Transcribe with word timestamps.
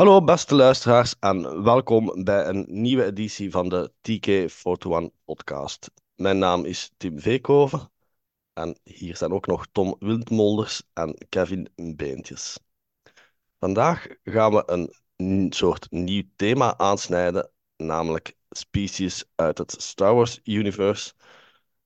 Hallo 0.00 0.24
beste 0.24 0.54
luisteraars 0.54 1.14
en 1.18 1.62
welkom 1.62 2.24
bij 2.24 2.46
een 2.46 2.66
nieuwe 2.68 3.04
editie 3.04 3.50
van 3.50 3.68
de 3.68 3.92
TK41 3.92 5.24
podcast. 5.24 5.90
Mijn 6.14 6.38
naam 6.38 6.64
is 6.64 6.90
Tim 6.96 7.20
Veekhoven 7.20 7.90
en 8.52 8.78
hier 8.84 9.16
zijn 9.16 9.32
ook 9.32 9.46
nog 9.46 9.66
Tom 9.72 9.96
Wildmolders 9.98 10.82
en 10.92 11.26
Kevin 11.28 11.68
Beentjes. 11.96 12.58
Vandaag 13.58 14.06
gaan 14.24 14.52
we 14.52 14.90
een 15.16 15.52
soort 15.52 15.90
nieuw 15.90 16.24
thema 16.36 16.78
aansnijden, 16.78 17.50
namelijk 17.76 18.36
species 18.50 19.24
uit 19.34 19.58
het 19.58 19.74
Star 19.82 20.14
Wars 20.14 20.40
universe. 20.44 21.12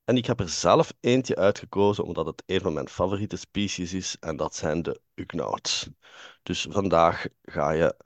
En 0.04 0.16
ik 0.16 0.26
heb 0.26 0.40
er 0.40 0.48
zelf 0.48 0.92
eentje 1.00 1.36
uitgekozen 1.36 2.04
omdat 2.04 2.26
het 2.26 2.42
een 2.46 2.60
van 2.60 2.72
mijn 2.72 2.88
favoriete 2.88 3.36
species 3.36 3.92
is 3.92 4.16
en 4.20 4.36
dat 4.36 4.54
zijn 4.54 4.82
de 4.82 5.00
Ugnaughts. 5.14 5.88
Dus 6.42 6.66
vandaag 6.70 7.26
ga 7.42 7.70
je 7.70 7.96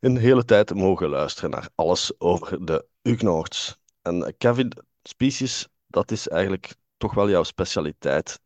een 0.00 0.16
hele 0.16 0.44
tijd 0.44 0.74
mogen 0.74 1.08
luisteren 1.08 1.50
naar 1.50 1.68
alles 1.74 2.20
over 2.20 2.64
de 2.66 2.86
Ugnaughts. 3.02 3.76
En 4.02 4.34
Kevin, 4.38 4.72
species, 5.02 5.68
dat 5.86 6.10
is 6.10 6.28
eigenlijk 6.28 6.74
toch 6.96 7.14
wel 7.14 7.30
jouw 7.30 7.42
specialiteit 7.42 8.40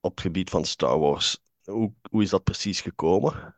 op 0.00 0.10
het 0.10 0.20
gebied 0.20 0.50
van 0.50 0.64
Star 0.64 0.98
Wars. 0.98 1.38
Hoe, 1.64 1.92
hoe 2.10 2.22
is 2.22 2.30
dat 2.30 2.44
precies 2.44 2.80
gekomen? 2.80 3.56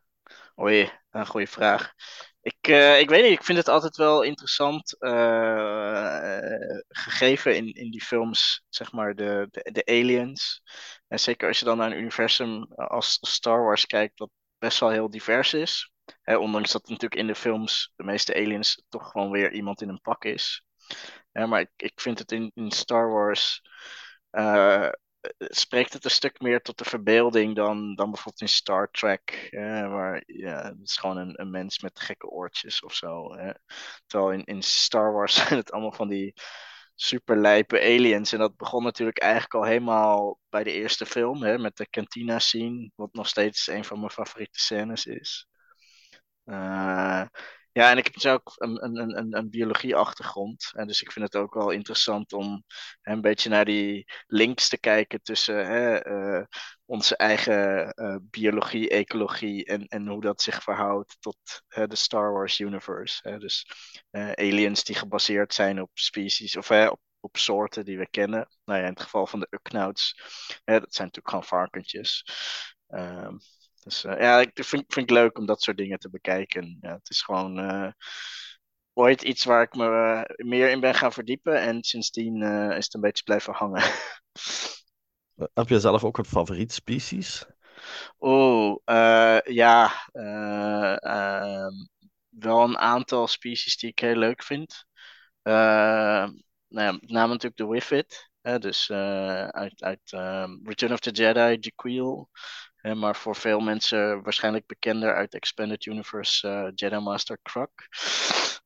Oei, 0.59 0.91
een 1.11 1.27
goede 1.27 1.47
vraag. 1.47 1.93
Ik, 2.41 2.67
eh, 2.67 2.99
ik 2.99 3.09
weet 3.09 3.23
niet, 3.23 3.31
ik 3.31 3.43
vind 3.43 3.57
het 3.57 3.67
altijd 3.67 3.95
wel 3.95 4.21
interessant, 4.21 4.95
eh, 4.99 6.77
gegeven 6.87 7.55
in, 7.55 7.73
in 7.73 7.91
die 7.91 8.01
films, 8.01 8.63
zeg 8.69 8.91
maar, 8.91 9.15
de, 9.15 9.47
de, 9.51 9.71
de 9.71 9.85
aliens. 9.85 10.61
En 11.07 11.19
zeker 11.19 11.47
als 11.47 11.59
je 11.59 11.65
dan 11.65 11.77
naar 11.77 11.91
een 11.91 11.97
universum 11.99 12.63
als 12.73 13.17
Star 13.21 13.63
Wars 13.63 13.85
kijkt, 13.85 14.17
dat 14.17 14.29
best 14.57 14.79
wel 14.79 14.89
heel 14.89 15.09
divers 15.09 15.53
is. 15.53 15.91
Hè, 16.21 16.35
ondanks 16.37 16.71
dat 16.71 16.87
natuurlijk 16.87 17.21
in 17.21 17.27
de 17.27 17.35
films 17.35 17.91
de 17.95 18.03
meeste 18.03 18.35
aliens 18.35 18.83
toch 18.89 19.11
gewoon 19.11 19.31
weer 19.31 19.51
iemand 19.53 19.81
in 19.81 19.89
een 19.89 20.01
pak 20.01 20.23
is. 20.25 20.63
Maar 21.31 21.59
ik, 21.61 21.69
ik 21.75 22.01
vind 22.01 22.19
het 22.19 22.31
in, 22.31 22.51
in 22.53 22.71
Star 22.71 23.09
Wars. 23.11 23.61
eh, 24.31 24.89
spreekt 25.37 25.93
het 25.93 26.05
een 26.05 26.11
stuk 26.11 26.41
meer 26.41 26.61
tot 26.61 26.77
de 26.77 26.85
verbeelding 26.85 27.55
dan, 27.55 27.95
dan 27.95 28.11
bijvoorbeeld 28.11 28.41
in 28.41 28.49
Star 28.49 28.91
Trek. 28.91 29.47
Waar 29.89 30.23
ja, 30.25 30.63
het 30.63 30.79
is 30.83 30.97
gewoon 30.97 31.17
een, 31.17 31.41
een 31.41 31.51
mens 31.51 31.79
met 31.79 31.99
gekke 31.99 32.27
oortjes 32.27 32.83
of 32.83 32.93
zo. 32.93 33.35
Terwijl 34.07 34.31
in, 34.31 34.43
in 34.43 34.61
Star 34.63 35.13
Wars 35.13 35.35
zijn 35.47 35.59
het 35.59 35.71
allemaal 35.71 35.91
van 35.93 36.07
die 36.07 36.33
super 36.95 37.37
lijpe 37.37 37.79
aliens. 37.79 38.31
En 38.31 38.39
dat 38.39 38.55
begon 38.57 38.83
natuurlijk 38.83 39.19
eigenlijk 39.19 39.53
al 39.53 39.63
helemaal 39.63 40.39
bij 40.49 40.63
de 40.63 40.71
eerste 40.71 41.05
film, 41.05 41.43
hè, 41.43 41.57
met 41.57 41.77
de 41.77 41.89
cantina 41.89 42.39
scene, 42.39 42.91
wat 42.95 43.13
nog 43.13 43.27
steeds 43.27 43.67
een 43.67 43.85
van 43.85 43.99
mijn 43.99 44.11
favoriete 44.11 44.59
scènes 44.59 45.05
is. 45.05 45.47
Eh, 46.43 47.25
ja, 47.73 47.91
en 47.91 47.97
ik 47.97 48.03
heb 48.03 48.13
dus 48.13 48.25
ook 48.25 48.53
een, 48.55 48.83
een, 48.83 49.17
een, 49.17 49.37
een 49.37 49.49
biologie-achtergrond. 49.49 50.71
En 50.75 50.87
dus 50.87 51.01
ik 51.01 51.11
vind 51.11 51.25
het 51.25 51.35
ook 51.35 51.53
wel 51.53 51.69
interessant 51.69 52.33
om 52.33 52.63
hè, 53.01 53.13
een 53.13 53.21
beetje 53.21 53.49
naar 53.49 53.65
die 53.65 54.11
links 54.27 54.69
te 54.69 54.79
kijken 54.79 55.21
tussen 55.21 55.65
hè, 55.65 55.95
eh, 55.97 56.45
onze 56.85 57.15
eigen 57.17 57.89
eh, 57.91 58.15
biologie, 58.21 58.89
ecologie 58.89 59.65
en, 59.65 59.87
en 59.87 60.07
hoe 60.07 60.21
dat 60.21 60.41
zich 60.41 60.63
verhoudt 60.63 61.17
tot 61.19 61.37
hè, 61.67 61.87
de 61.87 61.95
Star 61.95 62.31
Wars 62.31 62.59
universe. 62.59 63.37
Dus 63.39 63.71
eh, 64.09 64.31
aliens 64.31 64.83
die 64.83 64.95
gebaseerd 64.95 65.53
zijn 65.53 65.81
op 65.81 65.89
species 65.93 66.57
of 66.57 66.71
op, 66.71 66.99
op 67.19 67.37
soorten 67.37 67.85
die 67.85 67.97
we 67.97 68.09
kennen. 68.09 68.47
Nou 68.65 68.79
ja, 68.79 68.85
in 68.85 68.93
het 68.93 69.01
geval 69.01 69.27
van 69.27 69.39
de 69.39 69.59
hè, 70.63 70.79
dat 70.79 70.93
zijn 70.93 71.07
natuurlijk 71.07 71.29
gewoon 71.29 71.43
varkentjes. 71.43 72.25
Ehm, 72.87 73.35
dus 73.83 74.03
eh, 74.03 74.19
ja, 74.19 74.39
ik 74.39 74.51
vind, 74.53 74.83
vind 74.87 75.09
ik 75.09 75.15
leuk 75.15 75.37
om 75.37 75.45
dat 75.45 75.61
soort 75.61 75.77
dingen 75.77 75.99
te 75.99 76.09
bekijken. 76.09 76.77
Ja, 76.81 76.93
het 76.93 77.09
is 77.09 77.21
gewoon 77.21 77.59
eh, 77.59 77.91
ooit 78.93 79.21
iets 79.21 79.43
waar 79.43 79.61
ik 79.61 79.75
me 79.75 79.85
eh, 79.85 80.45
meer 80.45 80.69
in 80.69 80.79
ben 80.79 80.95
gaan 80.95 81.13
verdiepen. 81.13 81.61
En 81.61 81.83
sindsdien 81.83 82.41
is 82.71 82.85
het 82.85 82.93
een 82.93 83.01
beetje 83.01 83.23
blijven 83.23 83.53
hangen. 83.53 83.83
Heb 85.53 85.67
je 85.67 85.79
zelf 85.79 86.03
ook 86.03 86.17
een 86.17 86.25
favoriet 86.25 86.73
species? 86.73 87.45
Eh, 88.85 89.39
ja. 89.43 89.91
eh, 90.11 91.03
ehm, 91.03 91.73
wel 92.29 92.63
een 92.63 92.77
aantal 92.77 93.27
species 93.27 93.77
die 93.77 93.89
ik 93.89 93.99
heel 93.99 94.15
leuk 94.15 94.43
vind. 94.43 94.85
Eh, 95.41 95.53
nou 96.67 96.85
ja, 96.87 96.91
met 96.91 97.09
name 97.09 97.27
natuurlijk 97.27 97.55
de. 97.55 98.29
Hè, 98.41 98.59
dus 98.59 98.91
uit, 98.91 99.83
uit 99.83 100.11
ehm, 100.11 100.57
Return 100.63 100.93
of 100.93 100.99
the 100.99 101.11
Jedi, 101.11 101.57
Jaquil. 101.59 102.29
Maar 102.81 103.15
voor 103.15 103.35
veel 103.35 103.59
mensen 103.59 104.21
waarschijnlijk 104.23 104.67
bekender 104.67 105.15
uit 105.15 105.33
Expanded 105.33 105.85
Universe 105.85 106.47
eh, 106.47 106.71
Jedi 106.75 106.99
Master 106.99 107.37
Kruk. 107.41 107.87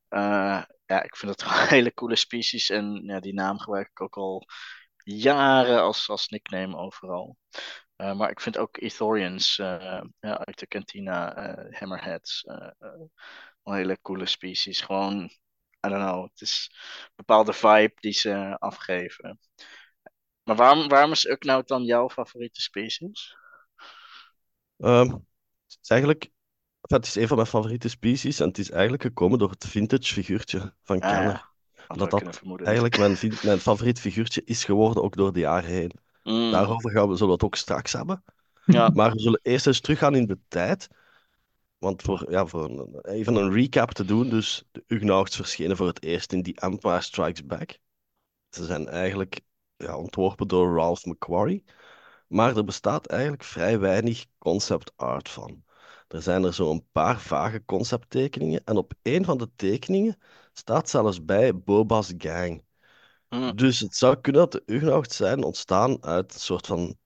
Eh, 0.08 0.64
ja, 0.86 1.04
ik 1.04 1.16
vind 1.16 1.32
het 1.32 1.42
een 1.42 1.68
hele 1.68 1.94
coole 1.94 2.16
species. 2.16 2.70
En 2.70 3.04
ja, 3.06 3.20
die 3.20 3.34
naam 3.34 3.60
gebruik 3.60 3.90
ik 3.90 4.02
ook 4.02 4.18
al 4.18 4.46
jaren 5.04 5.82
als, 5.82 6.10
als 6.10 6.28
nickname 6.28 6.78
overal. 6.78 7.38
Eh, 7.96 8.14
maar 8.16 8.30
ik 8.30 8.40
vind 8.40 8.58
ook 8.58 8.78
Ethorians 8.78 9.56
ja, 9.56 10.04
uit 10.20 10.60
de 10.60 10.68
Cantina, 10.68 11.34
Hammerheads, 11.70 12.44
een 13.64 13.74
hele 13.74 14.02
coole 14.02 14.26
species. 14.26 14.82
Gewoon, 14.82 15.24
I 15.86 15.90
don't 15.90 16.04
know, 16.04 16.24
het 16.24 16.42
is 16.42 16.70
een 17.06 17.14
bepaalde 17.16 17.54
vibe 17.54 17.94
die 17.96 18.14
ze 18.14 18.56
afgeven. 18.60 19.40
Maar 20.44 20.56
waarom, 20.56 20.88
waarom 20.88 21.12
is 21.12 21.26
Uknout 21.26 21.68
dan 21.68 21.84
jouw 21.84 22.10
favoriete 22.10 22.62
species? 22.62 23.36
Ehm, 24.78 25.10
het 25.68 25.78
is 25.82 25.90
eigenlijk, 25.90 26.24
enfin, 26.82 26.98
het 26.98 27.06
is 27.06 27.16
een 27.16 27.28
van 27.28 27.36
mijn 27.38 27.50
favoriete 27.50 27.90
species 27.90 28.40
en 28.40 28.48
het 28.48 28.58
is 28.58 28.72
eigenlijk 28.72 29.04
gekomen 29.04 29.40
door 29.40 29.50
het 29.50 29.66
vintage 29.68 30.14
figuurtje 30.14 30.74
van 30.84 31.00
Ah 31.00 31.10
Kenner. 31.10 31.32
ja, 31.32 31.50
had 31.88 31.98
Dat 31.98 32.08
kunnen 32.08 32.24
dat 32.24 32.38
vermoeden. 32.38 32.66
eigenlijk 32.68 32.96
mijn, 32.98 33.18
vin- 33.18 33.38
mijn 33.42 33.60
favoriet 33.60 34.00
figuurtje 34.00 34.42
is 34.46 34.64
geworden, 34.64 35.04
ook 35.04 35.16
door 35.16 35.34
de 35.34 35.40
jaren 35.40 35.70
heen. 35.70 35.92
Mm, 36.24 36.52
Daarover 36.52 36.92
gaan 36.92 37.08
we, 37.10 37.14
zullen 37.14 37.28
we 37.28 37.34
het 37.34 37.44
ook 37.44 37.56
straks 37.56 37.92
hebben. 37.92 38.24
ja, 38.66 38.90
Maar 38.90 39.12
we 39.12 39.20
zullen 39.20 39.40
eerst 39.44 39.68
eens 39.68 39.80
teruggaan 39.80 40.16
in 40.16 40.26
de 40.26 40.38
tijd. 40.48 40.88
Want 41.78 42.02
voor, 42.02 42.32
ja, 42.32 42.46
voor 42.46 42.64
een- 42.64 43.00
even 43.02 43.36
een 43.36 43.52
recap 43.52 43.92
te 43.92 44.06
doen, 44.06 44.30
dus 44.30 44.64
de 44.72 44.84
Ugnaughts 44.88 45.36
verschenen 45.36 45.78
voor 45.78 45.88
het 45.88 46.04
eerst 46.04 46.34
in 46.34 46.44
The 46.44 46.54
Empire 46.56 47.02
Strikes 47.02 47.46
Back. 47.46 47.78
Ze 48.50 48.66
zijn 48.66 48.88
eigenlijk 48.88 49.42
ja, 49.78 49.98
ontworpen 49.98 50.48
door 50.48 50.76
Ralph 50.76 51.06
McQuarrie. 51.06 51.64
Maar 52.28 52.58
er 52.58 52.64
bestaat 52.66 53.06
eigenlijk 53.08 53.44
vrij 53.44 53.80
weinig 53.80 54.26
concept 54.38 54.92
art 54.96 55.30
van. 55.30 55.64
Er 56.08 56.22
zijn 56.22 56.44
er 56.44 56.54
zo 56.54 56.72
een 56.72 56.88
paar 56.92 57.20
vage 57.22 57.66
concepttekeningen. 57.66 58.62
En 58.66 58.78
op 58.78 58.94
een 59.02 59.26
van 59.26 59.38
de 59.38 59.50
tekeningen 59.56 60.18
staat 60.54 60.90
zelfs 60.90 61.26
bij 61.26 61.58
Boba's 61.60 62.14
gang. 62.18 62.64
mm, 63.32 63.56
Dus 63.56 63.80
het 63.80 63.96
zou 63.96 64.22
kunnen 64.22 64.42
dat 64.42 64.52
de 64.52 64.74
Ugnaughts 64.76 65.16
zijn 65.16 65.44
ontstaan 65.44 66.04
uit 66.04 66.34
een 66.34 66.40
soort 66.40 66.68
van 66.68 66.98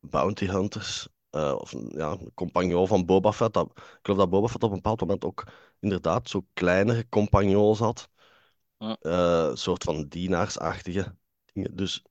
bounty 0.00 0.46
hunters. 0.46 1.08
eh, 1.30 1.54
of 1.58 1.72
een, 1.72 1.92
ja, 1.96 2.10
een 2.12 2.32
compagnon 2.34 2.86
van 2.88 3.06
Boba 3.06 3.32
Fett. 3.32 3.54
Dat, 3.54 3.72
ik 3.76 3.98
geloof 4.02 4.18
dat 4.20 4.30
Boba 4.30 4.48
Fett 4.48 4.62
op 4.64 4.70
een 4.70 4.76
bepaald 4.76 5.00
moment 5.00 5.24
ook 5.24 5.44
inderdaad 5.80 6.28
zo 6.28 6.46
kleinere 6.54 7.08
compagnons 7.08 7.78
had. 7.78 8.08
mm. 8.80 8.96
eh, 9.00 9.46
een 9.50 9.56
soort 9.56 9.82
van 9.84 10.08
dienaarsachtige 10.08 11.16
dingen. 11.52 11.76
Dus 11.76 12.02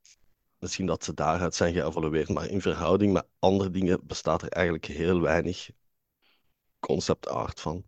misschien 0.66 0.86
dat 0.86 1.04
ze 1.04 1.14
daaruit 1.14 1.56
zijn 1.56 1.74
geëvolueerd. 1.74 2.30
Maar 2.30 2.50
in 2.50 2.62
verhouding 2.62 3.14
met 3.14 3.28
andere 3.40 3.70
dingen 3.70 4.00
bestaat 4.08 4.42
er 4.42 4.50
eigenlijk 4.50 4.86
heel 4.86 5.22
weinig 5.22 5.70
concept 6.80 7.28
art 7.28 7.62
van. 7.62 7.86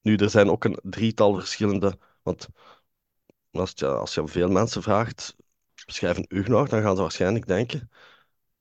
Nu, 0.00 0.16
er 0.16 0.30
zijn 0.30 0.50
ook 0.50 0.64
een 0.64 0.78
drietal 0.82 1.34
verschillende. 1.34 1.98
Want 2.22 2.48
als 3.50 3.72
je, 3.74 3.86
als 3.86 4.14
je 4.14 4.28
veel 4.28 4.48
mensen 4.48 4.82
vraagt, 4.82 5.36
beschrijf 5.86 6.16
een 6.16 6.52
dan 6.52 6.82
gaan 6.82 6.96
ze 6.96 7.02
waarschijnlijk 7.02 7.46
denken 7.46 7.90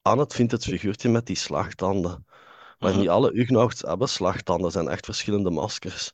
aan 0.02 0.20
het 0.20 0.34
vindt 0.34 0.52
het 0.52 0.64
figuurtje 0.64 1.10
met 1.10 1.26
die 1.26 1.36
slagtanden. 1.36 2.26
Maar 2.80 2.92
mhm. 2.92 3.00
niet 3.00 3.10
alle 3.10 3.38
Ugnaughts 3.40 3.82
hebben 3.82 4.10
slagtanden. 4.10 4.66
Er 4.66 4.72
zijn 4.72 4.88
echt 4.88 5.06
verschillende 5.06 5.50
maskers. 5.50 6.14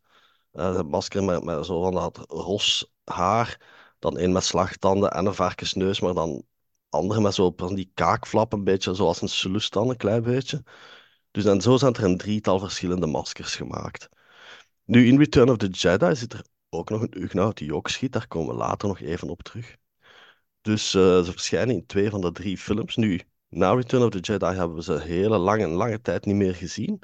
Eh, 0.51 0.75
een 0.75 0.87
masker 0.87 1.23
met, 1.23 1.43
met 1.43 1.65
zo 1.65 1.81
van 1.81 1.93
dat 1.93 2.17
ros 2.27 2.91
haar. 3.03 3.61
Dan 3.99 4.17
een 4.19 4.31
met 4.31 4.43
slagtanden 4.43 5.11
en 5.11 5.25
een 5.25 5.33
varkensneus. 5.33 5.99
Maar 5.99 6.13
dan 6.13 6.45
andere 6.89 7.21
met 7.21 7.33
zo 7.33 7.53
van 7.55 7.75
die 7.75 7.91
kaakflap. 7.93 8.53
Een 8.53 8.63
beetje 8.63 8.93
zoals 8.93 9.21
een 9.21 9.29
Sulus 9.29 9.69
dan, 9.69 9.89
een 9.89 9.97
klein 9.97 10.21
beetje. 10.23 10.63
Dus 11.31 11.45
en 11.45 11.61
zo 11.61 11.77
zijn 11.77 11.93
er 11.93 12.03
een 12.03 12.17
drietal 12.17 12.59
verschillende 12.59 13.07
maskers 13.07 13.55
gemaakt. 13.55 14.09
Nu, 14.85 15.07
in 15.07 15.17
Return 15.17 15.49
of 15.49 15.57
the 15.57 15.67
Jedi 15.67 16.15
zit 16.15 16.33
er 16.33 16.45
ook 16.69 16.89
nog 16.89 17.01
een 17.01 17.21
Ugnaught 17.21 17.57
die 17.57 17.75
ook 17.75 17.87
schiet. 17.87 18.11
Daar 18.13 18.27
komen 18.27 18.53
we 18.53 18.59
later 18.59 18.87
nog 18.87 18.99
even 18.99 19.29
op 19.29 19.41
terug. 19.43 19.75
Dus 20.61 20.93
eh, 20.93 21.01
ze 21.23 21.31
verschijnen 21.31 21.75
in 21.75 21.85
twee 21.85 22.09
van 22.09 22.21
de 22.21 22.31
drie 22.31 22.57
films. 22.57 22.95
Nu, 22.95 23.21
na 23.49 23.73
Return 23.73 24.03
of 24.03 24.09
the 24.09 24.19
Jedi 24.19 24.45
hebben 24.45 24.75
we 24.75 24.83
ze 24.83 24.99
hele 24.99 25.37
lange, 25.37 25.67
lange 25.67 26.01
tijd 26.01 26.25
niet 26.25 26.35
meer 26.35 26.55
gezien. 26.55 27.01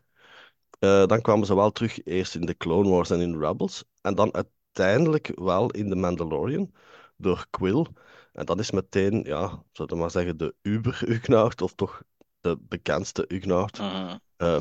Eh, 0.80 1.06
dan 1.06 1.22
kwamen 1.22 1.46
ze 1.46 1.56
wel 1.56 1.72
terug 1.72 2.04
eerst 2.06 2.36
in 2.36 2.46
de 2.46 2.58
Clone 2.58 2.90
Wars 2.90 3.10
en 3.10 3.22
in 3.22 3.40
Rebels. 3.40 3.84
En 4.02 4.16
dan 4.16 4.34
uiteindelijk 4.34 5.32
wel 5.36 5.72
in 5.72 5.90
The 5.90 5.96
Mandalorian 5.96 6.74
door 7.18 7.46
Quill. 7.50 7.86
En 8.34 8.46
dat 8.46 8.60
is 8.60 8.72
meteen, 8.72 9.24
ja, 9.24 9.64
zullen 9.72 9.92
we 9.92 9.98
maar 10.00 10.12
zeggen, 10.12 10.38
de 10.38 10.56
Uber-Ugnaught, 10.62 11.62
of 11.62 11.74
toch 11.74 12.04
de 12.42 12.58
bekendste 12.60 13.34
Ugnaught. 13.34 13.80
Mhm. 13.80 14.18
Eh, 14.36 14.60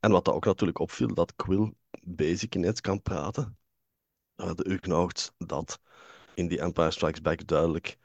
en 0.00 0.10
wat 0.10 0.24
dat 0.24 0.34
ook 0.34 0.44
natuurlijk 0.44 0.78
opviel, 0.78 1.14
dat 1.14 1.34
Quill 1.34 1.72
basic 2.02 2.54
ineens 2.54 2.80
kan 2.80 3.02
praten. 3.02 3.58
Uh, 4.36 4.54
de 4.54 4.70
Ugnaughts 4.70 5.32
dat 5.38 5.80
in 6.34 6.48
die 6.48 6.60
Empire 6.60 6.90
Strikes 6.90 7.20
Back 7.20 7.46
duidelijk 7.46 7.98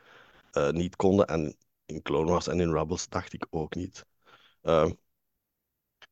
uh, 0.53 0.69
niet 0.69 0.95
konden. 0.95 1.27
En 1.27 1.57
in 1.85 2.01
Clone 2.01 2.31
Wars 2.31 2.47
en 2.47 2.59
in 2.59 2.73
Rebels 2.73 3.09
dacht 3.09 3.33
ik 3.33 3.47
ook 3.49 3.75
niet. 3.75 4.05
Uh, 4.61 4.91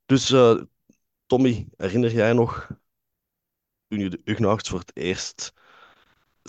dus 0.06 0.34
Tommy, 1.26 1.68
herinner 1.78 2.12
jij 2.12 2.34
nog 2.34 2.68
toen 3.88 4.00
je 4.00 4.10
de 4.10 4.22
Ugnaughts 4.24 4.70
voor 4.70 4.80
het 4.80 4.96
eerst 4.96 5.54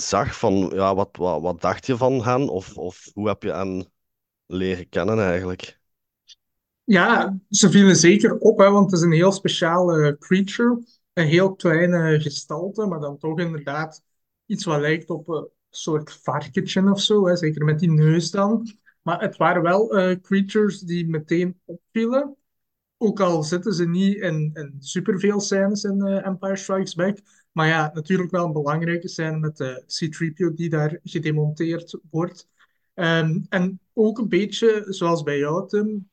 zag 0.01 0.39
van 0.39 0.71
ja, 0.75 0.95
wat, 0.95 1.09
wat, 1.13 1.41
wat 1.43 1.61
dacht 1.61 1.87
je 1.87 1.97
van 1.97 2.25
hen? 2.25 2.49
Of, 2.49 2.77
of 2.77 3.11
hoe 3.15 3.29
heb 3.29 3.43
je 3.43 3.53
hen 3.53 3.93
leren 4.47 4.89
kennen 4.89 5.19
eigenlijk? 5.19 5.79
Ja, 6.85 7.39
ze 7.51 7.71
vielen 7.71 7.97
zeker 7.97 8.39
op, 8.39 8.59
hè, 8.59 8.71
want 8.71 8.91
het 8.91 9.01
is 9.01 9.07
een 9.07 9.13
heel 9.13 9.33
speciale 9.33 10.17
creature. 10.19 10.83
Een 11.13 11.27
heel 11.27 11.55
kleine 11.55 12.21
gestalte, 12.21 12.87
maar 12.87 13.01
dan 13.01 13.19
toch 13.19 13.39
inderdaad 13.39 14.03
iets 14.47 14.65
wat 14.65 14.81
lijkt 14.81 15.11
op 15.11 15.29
een 15.29 15.49
soort 15.71 16.13
varkentje 16.13 16.91
of 16.91 17.01
zo. 17.01 17.35
Zeker 17.35 17.65
met 17.65 17.79
die 17.79 17.91
neus 17.91 18.31
dan. 18.31 18.69
Maar 19.03 19.21
het 19.21 19.37
waren 19.37 19.63
wel 19.63 19.99
uh, 19.99 20.17
creatures 20.21 20.81
die 20.81 21.09
meteen 21.09 21.61
opvielen. 21.65 22.37
Ook 22.97 23.21
al 23.21 23.43
zitten 23.43 23.73
ze 23.73 23.89
niet 23.89 24.17
in, 24.17 24.51
in 24.55 24.77
superveel 24.79 25.41
scènes 25.41 25.85
in 25.85 26.07
uh, 26.07 26.27
Empire 26.27 26.57
Strikes 26.57 26.95
Back. 26.95 27.19
Maar 27.59 27.67
ja, 27.67 27.91
natuurlijk 27.95 28.31
wel 28.31 28.45
een 28.45 28.53
belangrijke 28.53 29.09
scène 29.09 29.39
met 29.39 29.57
de 29.57 29.83
C-3PO 29.87 30.55
die 30.55 30.69
daar 30.69 30.99
gedemonteerd 31.03 31.99
wordt. 32.11 32.49
Um, 32.95 33.47
en 33.49 33.81
ook 33.93 34.19
een 34.19 34.29
beetje 34.29 34.85
zoals 34.89 35.23
bij 35.23 35.39
jou, 35.39 35.69
Tim, 35.69 36.11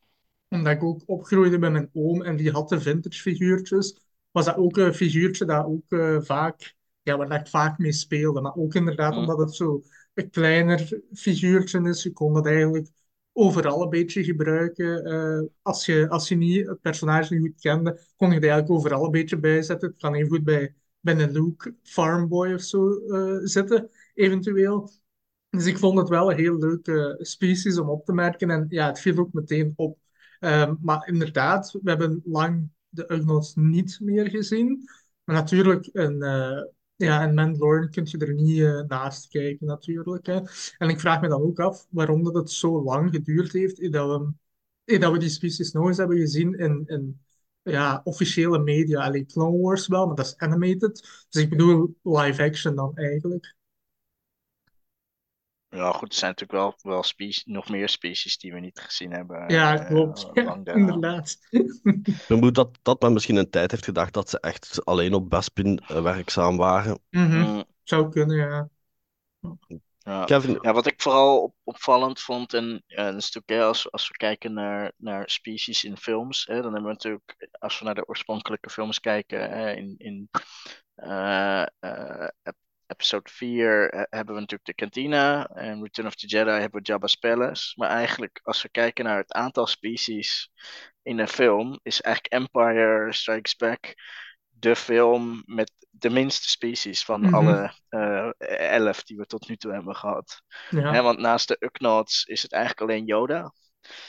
omdat 0.49 0.73
ik 0.73 0.83
ook 0.83 1.01
opgroeide 1.05 1.57
met 1.57 1.71
mijn 1.71 1.89
oom 1.93 2.23
en 2.23 2.35
die 2.35 2.51
had 2.51 2.69
de 2.69 2.81
vintage 2.81 3.21
figuurtjes, 3.21 3.99
was 4.31 4.45
dat 4.45 4.55
ook 4.55 4.77
een 4.77 4.93
figuurtje 4.93 5.45
dat 5.45 5.65
ook 5.65 5.83
uh, 5.89 6.21
vaak, 6.21 6.75
ja, 7.01 7.17
waar 7.17 7.39
ik 7.39 7.47
vaak 7.47 7.77
mee 7.77 7.91
speelde. 7.91 8.41
Maar 8.41 8.55
ook 8.55 8.73
inderdaad 8.73 9.15
omdat 9.15 9.37
het 9.37 9.55
zo 9.55 9.83
een 10.13 10.29
kleiner 10.29 10.99
figuurtje 11.13 11.89
is, 11.89 12.03
je 12.03 12.11
kon 12.11 12.33
dat 12.33 12.45
eigenlijk 12.45 12.87
overal 13.33 13.81
een 13.81 13.89
beetje 13.89 14.23
gebruiken. 14.23 15.03
Eh, 15.03 15.41
als, 15.61 15.85
je, 15.85 16.09
als 16.09 16.27
je 16.27 16.35
niet 16.35 16.67
het 16.67 16.81
personage 16.81 17.33
niet 17.33 17.47
goed 17.47 17.61
kende, 17.61 17.99
kon 18.15 18.27
je 18.27 18.33
het 18.33 18.43
eigenlijk 18.43 18.73
overal 18.73 19.05
een 19.05 19.11
beetje 19.11 19.39
bijzetten. 19.39 19.89
Het 19.89 19.99
kan 19.99 20.13
even 20.13 20.29
goed 20.29 20.43
bij, 20.43 20.73
Luke 21.13 21.75
Farmboy 21.83 22.53
of 22.53 22.61
zo 22.61 22.97
eh, 22.97 23.39
zitten, 23.43 23.89
eventueel. 24.13 24.91
Dus 25.49 25.65
ik 25.65 25.77
vond 25.77 25.97
het 25.97 26.09
wel 26.09 26.31
een 26.31 26.37
heel 26.37 26.57
leuke 26.57 27.17
species 27.21 27.77
om 27.77 27.89
op 27.89 28.05
te 28.05 28.13
merken. 28.13 28.49
En 28.49 28.65
ja, 28.69 28.87
het 28.87 28.99
viel 28.99 29.17
ook 29.17 29.33
meteen 29.33 29.73
op. 29.75 29.97
Um, 30.39 30.77
maar 30.81 31.07
inderdaad, 31.07 31.71
we 31.71 31.89
hebben 31.89 32.21
lang 32.25 32.69
de 32.89 33.11
Ugnaughts 33.11 33.55
niet 33.55 33.99
meer 34.01 34.29
gezien. 34.29 34.89
Maar 35.23 35.35
natuurlijk, 35.35 35.89
een, 35.91 36.23
uh, 36.23 36.63
ja, 36.95 37.23
een 37.23 37.33
Mandalorian 37.33 37.89
kun 37.89 38.05
je 38.05 38.17
er 38.17 38.33
niet 38.33 38.87
naast 38.87 39.27
kijken, 39.27 39.67
natuurlijk. 39.67 40.25
Hè. 40.25 40.39
En 40.77 40.89
ik 40.89 40.99
vraag 40.99 41.21
me 41.21 41.27
dan 41.27 41.41
ook 41.41 41.59
af 41.59 41.87
waarom 41.89 42.23
dat 42.23 42.35
het 42.35 42.51
zo 42.51 42.83
lang 42.83 43.11
geduurd 43.11 43.51
heeft 43.51 43.91
dat 43.91 44.33
we, 44.83 44.99
dat 44.99 45.11
we 45.11 45.19
die 45.19 45.29
species 45.29 45.71
nog 45.71 45.87
eens 45.87 45.97
hebben 45.97 46.17
gezien 46.17 46.53
in, 46.53 46.83
in 46.85 47.24
ja, 47.71 48.01
officiële 48.03 48.59
media. 48.59 49.03
Alleen 49.03 49.25
Clone 49.27 49.57
Wars 49.61 49.87
wel, 49.87 50.05
maar 50.07 50.15
dat 50.15 50.25
is 50.25 50.37
animated. 50.37 51.25
Dus 51.29 51.41
ik 51.43 51.49
bedoel 51.49 51.95
live 52.03 52.43
action 52.43 52.75
dan 52.75 52.91
eigenlijk. 52.97 53.55
Ja, 55.69 55.91
goed, 55.91 56.11
er 56.11 56.17
zijn 56.17 56.31
natuurlijk 56.31 56.59
wel, 56.59 56.91
wel 56.93 57.03
species, 57.03 57.43
nog 57.45 57.69
meer 57.69 57.89
species 57.89 58.37
die 58.37 58.53
we 58.53 58.59
niet 58.59 58.79
gezien 58.79 59.11
hebben. 59.11 59.49
Ja, 59.49 59.79
eh, 59.79 59.87
klopt. 59.87 60.29
Ja, 60.33 60.59
inderdaad. 60.63 61.37
Ik 62.03 62.15
vermoed 62.15 62.55
dat, 62.55 62.79
dat 62.81 63.01
men 63.01 63.13
misschien 63.13 63.35
een 63.35 63.49
tijd 63.49 63.71
heeft 63.71 63.83
gedacht 63.85 64.13
dat 64.13 64.29
ze 64.29 64.39
echt 64.39 64.85
alleen 64.85 65.13
op 65.13 65.29
Bespin 65.29 65.79
eh, 65.79 66.01
werkzaam 66.01 66.57
waren. 66.57 66.99
Mhm. 67.09 67.37
Mm, 67.37 67.63
Zou 67.83 68.09
kunnen, 68.09 68.37
ja. 68.37 68.69
Ja. 70.05 70.23
Kevin, 70.23 70.57
Ja, 70.61 70.73
wat 70.73 70.85
ik 70.85 71.01
vooral 71.01 71.41
op- 71.41 71.55
opvallend 71.63 72.21
vond, 72.21 72.53
en 72.53 72.83
ja, 72.87 73.11
dat 73.11 73.21
is 73.21 73.31
natuurlijk, 73.31 73.49
hè, 73.49 73.63
als, 73.63 73.91
als 73.91 74.07
we 74.07 74.13
kijken 74.13 74.53
naar, 74.53 74.91
naar 74.97 75.29
species 75.29 75.83
in 75.83 75.97
films, 75.97 76.45
hè, 76.45 76.53
dan 76.61 76.73
hebben 76.73 76.83
we 76.83 76.87
natuurlijk, 76.87 77.49
als 77.59 77.79
we 77.79 77.85
naar 77.85 77.95
de 77.95 78.07
oorspronkelijke 78.07 78.69
films 78.69 78.99
kijken, 78.99 79.49
hè, 79.49 79.71
in, 79.73 79.95
in 79.97 80.29
eh, 80.95 81.61
eh, 81.79 82.27
ep- 82.43 82.55
episode 82.87 83.29
4 83.29 83.89
eh, 83.89 84.01
hebben 84.09 84.33
we 84.33 84.39
natuurlijk 84.39 84.69
de 84.69 84.75
Cantina, 84.75 85.47
en 85.47 85.81
Return 85.81 86.07
of 86.07 86.15
the 86.15 86.27
Jedi 86.27 86.51
hebben 86.51 86.81
we 86.81 86.87
Jabba's 86.87 87.15
Palace. 87.15 87.73
Maar 87.75 87.89
eigenlijk, 87.89 88.39
als 88.43 88.61
we 88.61 88.69
kijken 88.69 89.05
naar 89.05 89.17
het 89.17 89.33
aantal 89.33 89.67
species 89.67 90.49
in 91.01 91.19
een 91.19 91.27
film, 91.27 91.79
is 91.83 92.01
eigenlijk 92.01 92.33
Empire 92.33 93.13
Strikes 93.13 93.55
Back 93.55 93.93
de 94.59 94.75
film 94.75 95.43
met 95.45 95.71
de 95.89 96.09
minste 96.09 96.49
species 96.49 97.05
van 97.05 97.21
Mhm. 97.21 97.33
alle 97.33 97.73
eh, 97.89 98.29
elf 98.73 99.03
die 99.03 99.17
we 99.17 99.25
tot 99.25 99.47
nu 99.49 99.57
toe 99.57 99.71
hebben 99.73 99.95
gehad. 99.95 100.41
Ja, 100.69 100.91
Hè, 100.91 101.01
want 101.01 101.19
naast 101.19 101.47
de 101.47 101.55
Ugnaughts 101.59 102.23
is 102.25 102.41
het 102.41 102.51
eigenlijk 102.51 102.81
alleen 102.81 103.05
Yoda, 103.05 103.53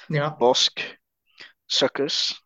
ja. 0.07 0.37
Bosk, 0.37 0.99
Succus. 1.67 2.45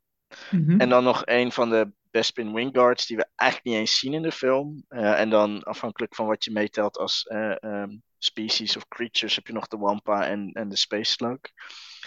Mhm. 0.51 0.81
En 0.81 0.89
dan 0.89 1.05
nog 1.05 1.23
een 1.25 1.53
van 1.53 1.71
de 1.71 1.93
Bespin 2.11 2.53
Wingguards 2.53 3.07
die 3.07 3.17
we 3.17 3.27
eigenlijk 3.37 3.71
niet 3.71 3.79
eens 3.79 3.99
zien 3.99 4.15
in 4.15 4.23
de 4.23 4.33
film. 4.33 4.85
Eh, 4.89 5.21
en 5.21 5.31
dan 5.31 5.63
afhankelijk 5.63 6.15
van 6.15 6.27
wat 6.27 6.45
je 6.45 6.51
meetelt 6.51 6.97
als 6.97 7.23
eh, 7.27 7.63
ehm, 7.65 7.97
species 8.19 8.77
of 8.77 8.89
creatures 8.89 9.35
heb 9.35 9.47
je 9.47 9.53
nog 9.53 9.67
de 9.67 9.77
Wampa 9.77 10.27
en, 10.27 10.51
en 10.53 10.69
de 10.69 10.77
Space 10.77 11.13
Slug. 11.13 11.39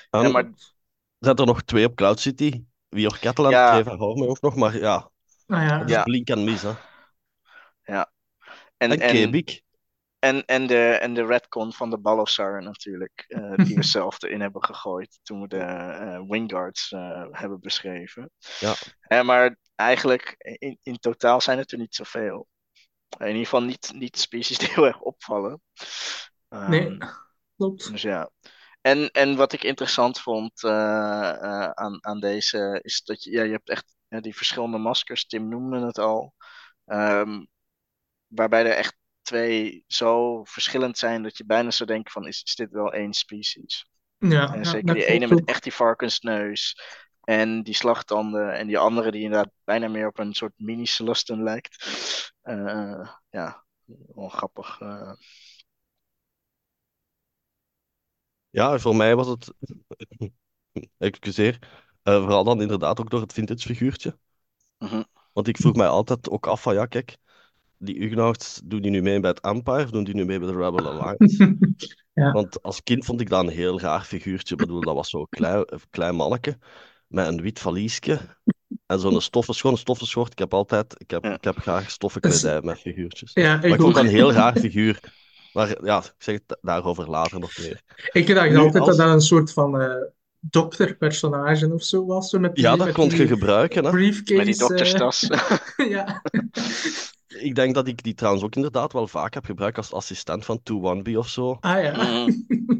Ja, 0.09 0.29
maar- 0.29 0.51
zijn 1.19 1.35
er 1.35 1.45
nog 1.45 1.61
twee 1.63 1.85
op 1.85 1.95
Cloud 1.95 2.19
City. 2.19 2.63
Wie 2.89 3.17
Kettle 3.19 3.45
en 3.45 3.51
Ja. 3.51 3.71
Treva 3.73 3.95
hou 3.97 4.19
me 4.19 4.27
ook 4.27 4.41
nog, 4.41 4.55
maar 4.55 4.77
ja, 4.77 5.11
Nou 5.45 5.63
ja, 5.63 5.77
dat 5.77 5.89
is 5.89 5.95
Ja. 5.95 6.03
blink 6.03 6.29
en 6.29 6.43
mis. 6.43 6.61
Hè. 6.61 6.71
En, 8.77 8.91
En, 8.91 8.99
en, 8.99 9.11
Kebik. 9.11 9.61
en, 10.19 10.45
en, 10.45 10.67
de, 10.67 10.89
en 10.89 11.13
de 11.13 11.25
retcon 11.25 11.73
van 11.73 11.89
de 11.89 11.97
Ballossar 11.97 12.63
natuurlijk, 12.63 13.25
eh, 13.27 13.53
die 13.65 13.75
we 13.75 13.83
zelf 13.83 14.21
erin 14.21 14.41
hebben 14.41 14.63
gegooid 14.63 15.19
toen 15.23 15.41
we 15.41 15.47
de 15.47 15.57
eh, 15.57 16.21
Wingguards 16.27 16.91
eh, 16.91 17.25
hebben 17.31 17.59
beschreven. 17.59 18.31
Ja. 18.59 18.73
Eh, 18.99 19.21
maar 19.23 19.57
eigenlijk, 19.75 20.35
in, 20.37 20.79
in 20.81 20.97
totaal 20.99 21.41
zijn 21.41 21.57
het 21.57 21.71
er 21.71 21.77
niet 21.77 21.95
zoveel. 21.95 22.47
In 23.17 23.27
ieder 23.27 23.43
geval 23.43 23.63
niet, 23.63 23.91
niet 23.95 24.17
species 24.17 24.57
die 24.59 24.69
heel 24.73 24.85
erg 24.85 24.99
opvallen. 24.99 25.61
Ehm, 26.49 26.69
nee, 26.69 26.97
klopt. 27.55 27.91
Dus 27.91 28.01
ja. 28.01 28.29
En, 28.81 29.11
en 29.11 29.35
wat 29.35 29.53
ik 29.53 29.63
interessant 29.63 30.19
vond 30.19 30.63
eh, 30.63 31.29
eh, 31.29 31.69
aan, 31.69 32.05
aan 32.05 32.19
deze 32.19 32.79
is 32.81 33.03
dat 33.03 33.23
je, 33.23 33.31
ja, 33.31 33.43
je 33.43 33.51
hebt 33.51 33.69
echt 33.69 33.95
die 34.21 34.35
verschillende 34.35 34.77
maskers. 34.77 35.25
Tim 35.25 35.47
noemde 35.49 35.85
het 35.85 35.97
al. 35.97 36.33
Ehm, 36.85 37.45
waarbij 38.27 38.65
er 38.65 38.75
echt 38.77 38.95
twee 39.21 39.83
zo 39.87 40.43
verschillend 40.43 40.97
zijn 40.97 41.23
dat 41.23 41.37
je 41.37 41.45
bijna 41.45 41.71
zou 41.71 41.89
denken 41.89 42.11
van 42.11 42.27
is, 42.27 42.43
is 42.43 42.55
dit 42.55 42.71
wel 42.71 42.93
één 42.93 43.13
species? 43.13 43.85
Ja, 44.19 44.53
En 44.53 44.59
ja, 44.61 44.65
zeker 44.65 44.95
die 44.95 45.05
ene 45.05 45.27
met 45.27 45.43
echt 45.45 45.63
die 45.63 45.73
varkensneus 45.73 46.77
en 47.23 47.63
die 47.63 47.73
slagtanden 47.75 48.53
en 48.53 48.67
die 48.67 48.77
andere 48.77 49.11
die 49.11 49.21
inderdaad 49.23 49.51
bijna 49.63 49.87
meer 49.87 50.07
op 50.07 50.19
een 50.19 50.33
soort 50.33 50.53
mini 50.57 50.85
Celestin 50.85 51.43
lijkt. 51.43 51.85
Eh, 52.41 53.09
ja, 53.29 53.65
wel 54.15 54.29
grappig. 54.29 54.79
eh. 54.81 55.11
Ja, 58.49 58.79
voor 58.79 58.95
mij 58.95 59.15
was 59.15 59.27
het, 59.27 59.53
excuseer, 60.97 61.59
vooral 62.03 62.43
dan 62.43 62.61
inderdaad 62.61 62.99
ook 62.99 63.09
door 63.09 63.21
het 63.21 63.33
vintage 63.33 63.67
figuurtje. 63.67 64.17
Mhm. 64.77 65.03
Want 65.33 65.47
ik 65.47 65.57
vroeg 65.57 65.75
mij 65.75 65.87
altijd 65.87 66.29
ook 66.29 66.47
af 66.47 66.61
van, 66.61 66.73
ja 66.73 66.85
kijk, 66.85 67.17
die 67.77 68.01
Ugnaughts, 68.03 68.61
doen 68.63 68.81
die 68.81 68.91
nu 68.91 69.01
mee 69.01 69.19
bij 69.19 69.29
het 69.29 69.39
Empire 69.41 69.83
of 69.83 69.89
doen 69.91 70.03
die 70.03 70.15
nu 70.15 70.25
mee 70.25 70.39
bij 70.39 70.47
de 70.47 70.53
Rebel 70.57 70.87
Alliance? 70.89 71.57
Ja. 72.13 72.31
Want 72.31 72.61
als 72.63 72.83
kind 72.83 73.05
vond 73.05 73.21
ik 73.21 73.29
dat 73.29 73.43
een 73.43 73.49
heel 73.49 73.79
raar 73.79 74.01
figuurtje. 74.01 74.53
Ik 74.55 74.59
bedoel, 74.61 74.81
dat 74.81 74.95
was 74.95 75.09
zo'n 75.09 75.27
klein, 75.29 75.65
klein 75.89 76.15
manneke 76.15 76.57
met 77.07 77.27
een 77.27 77.41
wit 77.41 77.59
valiesje 77.59 78.19
en 78.85 78.99
zo'n 78.99 79.21
stoffen, 79.31 79.55
gewoon 79.55 79.71
een 79.71 79.81
stoffen 79.81 80.07
schort. 80.07 80.31
Ik 80.31 80.39
heb 80.39 80.53
altijd, 80.53 80.95
ik 80.97 81.11
heb, 81.11 81.23
Ja. 81.23 81.33
ik 81.33 81.43
heb 81.43 81.57
graag 81.57 81.89
stoffen 81.91 82.21
is- 82.21 82.39
kledij 82.39 82.61
met 82.61 82.79
figuurtjes. 82.79 83.31
Ja, 83.33 83.55
Maar 83.55 83.65
ik 83.65 83.73
ik 83.73 83.81
vond 83.81 83.95
dat 83.95 84.03
een 84.03 84.09
heel 84.09 84.31
raar 84.41 84.57
figuur. 84.57 84.99
Maar 85.53 85.85
ja, 85.85 85.97
ik 86.03 86.13
zeg 86.17 86.35
het 86.47 86.57
daarover 86.61 87.09
later 87.09 87.39
nog 87.39 87.57
meer. 87.57 87.81
Ik 88.11 88.27
dacht 88.27 88.55
altijd 88.55 88.75
als- 88.75 88.87
dat 88.87 88.97
dat 88.97 89.13
een 89.13 89.21
soort 89.21 89.53
van 89.53 89.79
eh 89.81 89.95
dokterpersonage 90.49 91.73
of 91.73 91.83
zo 91.83 92.05
was. 92.05 92.29
Zo 92.29 92.39
met 92.39 92.55
die, 92.55 92.63
Ja, 92.63 92.75
dat 92.75 92.85
met 92.85 92.95
kon 92.95 93.09
die 93.09 93.17
je 93.17 93.27
gebruiken. 93.27 93.85
Hè. 93.85 93.91
briefcase. 93.91 94.35
Met 94.35 94.45
die 94.45 94.53
eh, 94.53 94.59
dokterstas. 94.59 95.27
ja. 95.95 96.21
Ik 97.27 97.55
denk 97.55 97.73
dat 97.73 97.87
ik 97.87 98.03
die 98.03 98.13
trouwens 98.13 98.43
ook 98.43 98.55
inderdaad 98.55 98.93
wel 98.93 99.07
vaak 99.07 99.33
heb 99.33 99.45
gebruikt 99.45 99.77
als 99.77 99.93
assistent 99.93 100.45
van 100.45 100.59
2-1B 100.59 101.15
of 101.15 101.29
zo. 101.29 101.57
Ah 101.59 101.83
ja. 101.83 101.91
Mhm. 101.91 102.31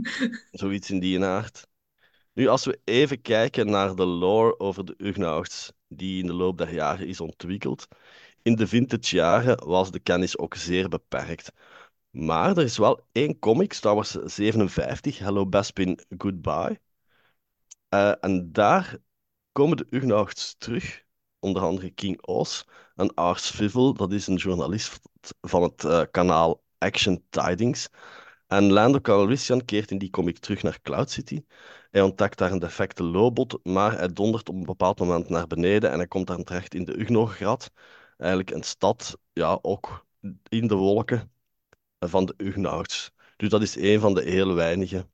Zoiets 0.52 0.90
in 0.90 1.00
die 1.00 1.24
aard. 1.24 1.68
Nu, 2.34 2.48
als 2.48 2.66
we 2.66 2.80
even 2.84 3.22
kijken 3.22 3.70
naar 3.70 3.96
de 3.96 4.06
lore 4.06 4.60
over 4.60 4.86
de 4.86 4.94
Ugnaughts, 4.98 5.72
die 5.88 6.22
in 6.22 6.28
de 6.28 6.34
loop 6.34 6.58
der 6.58 6.74
jaren 6.74 7.08
is 7.08 7.20
ontwikkeld. 7.20 7.88
In 8.42 8.56
de 8.56 8.68
vintage 8.68 9.16
jaren 9.16 9.66
was 9.68 9.92
de 9.92 10.00
kennis 10.00 10.38
ook 10.38 10.56
zeer 10.56 10.90
beperkt. 10.90 11.52
Maar 12.10 12.58
er 12.58 12.64
is 12.64 12.78
wel 12.78 13.08
één 13.12 13.40
comic, 13.40 13.74
Star 13.74 13.96
Wars 13.96 14.12
57, 14.12 15.18
Hello 15.18 15.48
Bespin, 15.48 16.00
Goodbye. 16.18 16.80
Eh, 17.94 18.12
en 18.22 18.52
daar 18.52 18.98
komen 19.52 19.78
de 19.78 19.88
Ugnaughts 19.90 20.56
terug. 20.58 21.04
onder 21.40 21.62
andere 21.62 21.90
King 21.92 22.22
Oz 22.26 22.64
en 22.96 23.14
Ars 23.14 23.50
Fivel, 23.50 23.94
dat 23.94 24.12
is 24.12 24.28
een 24.28 24.36
journalist 24.36 25.00
van 25.42 25.64
het 25.64 25.84
eh, 25.84 26.02
kanaal 26.12 26.64
Action 26.78 27.26
Tidings. 27.30 27.90
En 28.48 28.72
Lando 28.72 29.02
Calrissian 29.02 29.66
keert 29.66 29.92
in 29.92 29.98
die 29.98 30.10
comic 30.10 30.38
terug 30.40 30.64
naar 30.64 30.82
Cloud 30.82 31.10
City. 31.12 31.44
Hij 31.92 32.02
ontdekt 32.02 32.38
daar 32.38 32.52
een 32.52 32.60
defecte 32.60 33.04
lobot, 33.04 33.60
maar 33.64 33.98
hij 33.98 34.08
dondert 34.08 34.50
op 34.50 34.56
een 34.56 34.66
bepaald 34.66 35.00
moment 35.00 35.30
naar 35.30 35.48
beneden 35.48 35.92
en 35.92 35.98
hij 35.98 36.08
komt 36.08 36.28
dan 36.28 36.44
terecht 36.44 36.74
in 36.74 36.86
de 36.86 37.00
Ugnograd. 37.00 37.72
Eigenlijk 38.18 38.52
een 38.52 38.64
stad, 38.64 39.18
ja, 39.34 39.60
ook 39.62 40.06
in 40.50 40.68
de 40.68 40.76
wolken 40.76 41.32
van 42.00 42.26
de 42.26 42.34
Ugnaughts. 42.38 43.12
Dus 43.38 43.50
dat 43.50 43.62
is 43.62 43.76
een 43.76 44.00
van 44.00 44.14
de 44.14 44.24
heel 44.24 44.54
weinige 44.54 45.08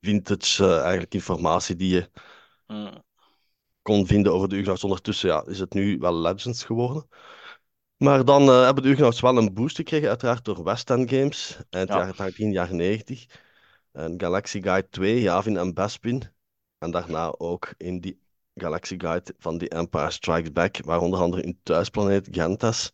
vintage 0.00 0.64
uh, 0.64 0.80
eigenlijk 0.80 1.14
informatie 1.14 1.76
die 1.76 1.94
je 1.94 2.10
Mm. 2.66 3.02
kon 3.82 4.06
vinden 4.06 4.32
over 4.32 4.48
de 4.48 4.56
Ugnaughts. 4.56 4.84
Ondertussen 4.84 5.28
ja, 5.28 5.44
is 5.46 5.58
het 5.58 5.74
nu 5.74 5.98
wel 5.98 6.14
Legends 6.20 6.64
geworden. 6.64 7.08
Maar 7.96 8.24
dan 8.24 8.42
uh, 8.48 8.64
hebben 8.64 8.82
de 8.82 8.88
Ugnaughts 8.88 9.20
wel 9.20 9.36
een 9.36 9.54
boost 9.54 9.76
gekregen, 9.76 10.08
uiteraard 10.08 10.44
door 10.44 10.64
West 10.64 10.90
End 10.90 11.10
Games. 11.10 11.58
Eind 11.70 11.88
Ja. 11.88 11.96
jaren 11.96 12.14
80, 12.16 12.52
jaren 12.52 12.76
90. 12.76 13.26
En 13.92 14.14
Galaxy 14.20 14.62
Guide 14.62 14.88
2, 14.88 15.20
Yavin 15.20 15.56
en 15.56 15.74
Bespin. 15.74 16.22
En 16.78 16.90
daarna 16.90 17.34
ook 17.38 17.74
in 17.76 18.00
die 18.00 18.20
Galaxy 18.54 18.94
Guide 18.98 19.34
van 19.38 19.58
The 19.58 19.68
Empire 19.68 20.10
Strikes 20.10 20.52
Back, 20.52 20.78
waar 20.84 21.00
onder 21.00 21.20
andere 21.20 21.42
hun 21.42 21.60
thuisplaneet 21.62 22.28
Gentes 22.30 22.92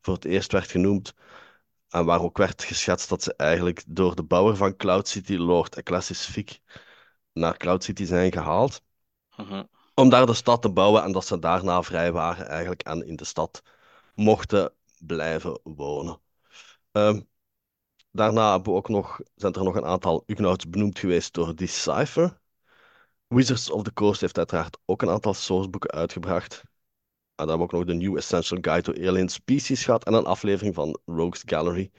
voor 0.00 0.14
het 0.14 0.24
eerst 0.24 0.52
werd 0.52 0.70
genoemd. 0.70 1.14
En 1.94 2.04
waar 2.04 2.22
ook 2.22 2.36
werd 2.36 2.62
geschetst 2.64 3.08
dat 3.08 3.22
ze 3.22 3.34
eigenlijk 3.36 3.84
door 3.86 4.14
de 4.14 4.22
bouwer 4.22 4.56
van 4.56 4.76
Cloud 4.76 5.08
City, 5.08 5.36
Lord 5.36 5.74
Ecclesias 5.74 6.26
Fick, 6.26 6.60
naar 7.32 7.56
Cloud 7.56 7.84
City 7.84 8.04
zijn 8.04 8.32
gehaald. 8.32 8.82
Mhm. 9.36 9.64
Om 9.94 10.08
daar 10.08 10.26
de 10.26 10.34
stad 10.34 10.62
te 10.62 10.72
bouwen 10.72 11.02
en 11.02 11.12
dat 11.12 11.26
ze 11.26 11.38
daarna 11.38 11.82
vrij 11.82 12.12
waren 12.12 12.48
eigenlijk 12.48 12.82
en 12.82 13.06
in 13.06 13.16
de 13.16 13.24
stad 13.24 13.62
mochten 14.14 14.72
blijven 14.98 15.60
wonen. 15.62 16.20
Ehm, 16.92 17.20
daarna 18.10 18.50
hebben 18.50 18.72
we 18.72 18.78
ook 18.78 18.88
nog, 18.88 19.20
zijn 19.34 19.52
er 19.52 19.64
nog 19.64 19.74
een 19.76 19.86
aantal 19.86 20.22
Ugnaughts 20.26 20.68
benoemd 20.68 20.98
geweest 20.98 21.34
door 21.34 21.56
Decipher. 21.56 22.40
Wizards 23.26 23.70
of 23.70 23.82
the 23.82 23.92
Coast 23.92 24.20
heeft 24.20 24.38
uiteraard 24.38 24.78
ook 24.84 25.02
een 25.02 25.10
aantal 25.10 25.34
sourceboeken 25.34 25.90
uitgebracht. 25.90 26.62
En 27.36 27.46
dan 27.46 27.48
hebben 27.48 27.66
we 27.66 27.72
ook 27.72 27.86
nog 27.86 27.96
de 27.96 28.04
New 28.04 28.16
Essential 28.16 28.58
Guide 28.62 28.92
to 28.92 29.08
Alien 29.08 29.28
Species 29.28 29.84
gehad 29.84 30.04
en 30.04 30.14
een 30.14 30.24
aflevering 30.24 30.74
van 30.74 30.98
Rogues 31.04 31.42
Gallery, 31.46 31.90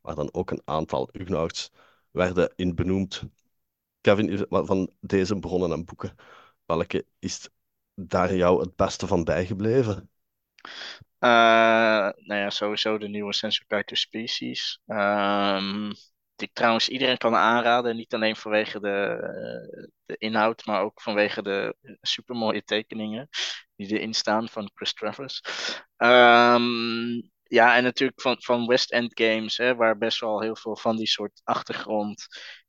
waar 0.00 0.14
dan 0.14 0.28
ook 0.32 0.50
een 0.50 0.62
aantal 0.64 1.08
Ugnaughts 1.12 1.70
werden 2.10 2.52
in 2.56 2.74
benoemd. 2.74 3.22
Kevin, 4.00 4.46
van 4.48 4.92
deze 5.00 5.38
bronnen 5.38 5.72
en 5.72 5.84
boeken, 5.84 6.14
welke 6.64 7.06
is 7.18 7.48
daar 7.94 8.34
jou 8.34 8.60
het 8.60 8.76
beste 8.76 9.06
van 9.06 9.24
bijgebleven? 9.24 10.10
Eh, 11.18 11.28
nou 12.16 12.40
ja, 12.40 12.50
sowieso 12.50 12.98
de 12.98 13.08
nieuwe 13.08 13.30
Essential 13.30 13.64
Guide 13.68 13.86
to 13.86 13.94
Species. 13.94 14.80
Die 14.86 16.11
ik 16.42 16.52
trouwens 16.52 16.88
iedereen 16.88 17.18
kan 17.18 17.34
aanraden. 17.34 17.96
Niet 17.96 18.14
alleen 18.14 18.36
vanwege 18.36 18.80
de, 18.80 19.18
eh, 19.22 19.88
de 20.04 20.16
inhoud, 20.18 20.66
maar 20.66 20.82
ook 20.82 21.02
vanwege 21.02 21.42
de 21.42 21.76
supermooie 22.00 22.64
tekeningen 22.64 23.28
die 23.76 23.88
erin 23.98 24.14
staan 24.14 24.48
van 24.48 24.70
Chris 24.74 24.94
Travers. 24.94 25.40
Ehm, 25.96 27.20
ja, 27.42 27.76
en 27.76 27.82
natuurlijk 27.82 28.20
van, 28.20 28.36
van 28.38 28.66
West 28.66 28.92
End 28.92 29.20
Games, 29.20 29.56
hè, 29.56 29.74
waar 29.74 29.98
best 29.98 30.20
wel 30.20 30.40
heel 30.40 30.56
veel 30.56 30.76
van 30.76 30.96
die 30.96 31.06
soort 31.06 31.40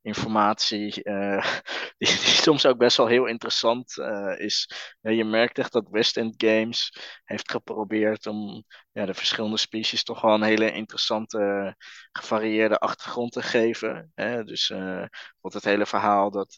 achtergrondinformatie, 0.03 1.03
eh, 1.03 1.62
die, 1.98 2.07
soms 2.07 2.65
ook 2.65 2.77
best 2.77 2.98
wel 2.98 3.07
heel 3.07 3.25
interessant 3.25 3.98
eh, 3.98 4.39
is. 4.39 4.69
Ja, 5.01 5.12
je 5.12 5.24
merkt 5.25 5.57
echt 5.57 5.72
dat 5.72 5.89
West 5.89 6.17
End 6.17 6.33
Games 6.38 6.98
heeft 7.24 7.51
geprobeerd 7.51 8.27
om 8.27 8.65
ja, 8.91 9.05
de 9.05 9.13
verschillende 9.13 9.57
species 9.57 10.03
toch 10.03 10.22
wel 10.22 10.33
een 10.33 10.43
hele 10.43 10.72
interessante, 10.72 11.75
gevarieerde 12.12 12.77
achtergrond 12.79 13.31
te 13.31 13.41
geven. 13.41 14.12
Hè? 14.15 14.43
Dus 14.43 14.69
eh 14.69 14.77
bijvoorbeeld 14.79 15.63
het 15.63 15.63
hele 15.63 15.86
verhaal 15.86 16.31
dat 16.31 16.57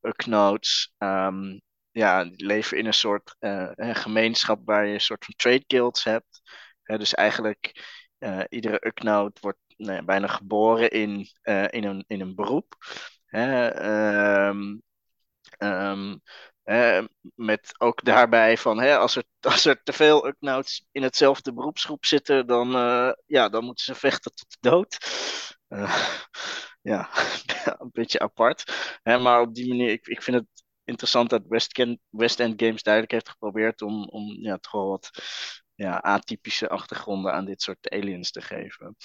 Uknotes 0.00 0.92
um, 0.98 1.60
ja, 1.90 2.24
die 2.24 2.46
leven 2.46 2.78
in 2.78 2.86
een 2.86 2.94
soort 2.94 3.36
een 3.38 3.94
gemeenschap 3.94 4.60
waar 4.64 4.86
je 4.86 4.94
een 4.94 5.00
soort 5.00 5.24
van 5.24 5.34
trade 5.36 5.64
guilds 5.66 6.04
hebt. 6.04 6.40
Dus 6.84 7.14
eigenlijk 7.14 7.82
iedere 8.48 8.86
Uknote 8.86 9.40
wordt 9.40 9.58
nou 9.76 10.04
bijna 10.04 10.26
geboren 10.26 10.90
in, 10.90 11.28
eh, 11.42 11.64
in, 11.70 11.84
een, 11.84 12.04
in 12.06 12.20
een 12.20 12.34
beroep. 12.34 12.76
Hè? 13.24 13.68
Ehm, 13.68 14.76
ehm, 15.58 16.16
eh, 16.64 17.04
met 17.34 17.74
ook 17.78 18.04
daarbij 18.04 18.58
van, 18.58 18.80
hè, 18.80 18.96
als, 18.96 19.16
er, 19.16 19.24
als 19.52 19.64
er 19.64 19.82
te 19.82 19.92
veel 19.92 20.26
Uknauts 20.26 20.86
in 20.92 21.02
hetzelfde 21.02 21.52
beroepsgroep 21.52 22.04
zitten, 22.04 22.46
dan, 22.46 22.74
eh, 22.74 23.12
ja, 23.26 23.48
dan 23.48 23.64
moeten 23.64 23.84
ze 23.84 23.94
vechten 23.94 24.34
tot 24.34 24.50
de 24.50 24.68
dood. 24.70 24.98
Eh, 25.68 26.08
ja, 26.92 27.08
een 27.80 27.90
beetje 27.92 28.18
apart. 28.18 28.64
Hè, 29.02 29.18
maar 29.18 29.40
op 29.40 29.54
die 29.54 29.68
manier, 29.68 29.90
ik, 29.90 30.06
ik 30.06 30.22
vind 30.22 30.36
het 30.36 30.64
interessant 30.84 31.30
dat 31.30 31.42
West, 31.48 31.84
West 32.10 32.40
End 32.40 32.62
Games 32.62 32.82
duidelijk 32.82 33.12
heeft 33.12 33.28
geprobeerd 33.28 33.82
om, 33.82 34.04
om 34.08 34.32
ja, 34.40 34.58
toch 34.58 34.72
wel 34.72 34.88
wat 34.88 35.10
ja, 35.74 36.00
atypische 36.00 36.68
achtergronden 36.68 37.32
aan 37.32 37.44
dit 37.44 37.62
soort 37.62 37.90
aliens 37.90 38.30
te 38.30 38.40
geven. 38.42 38.96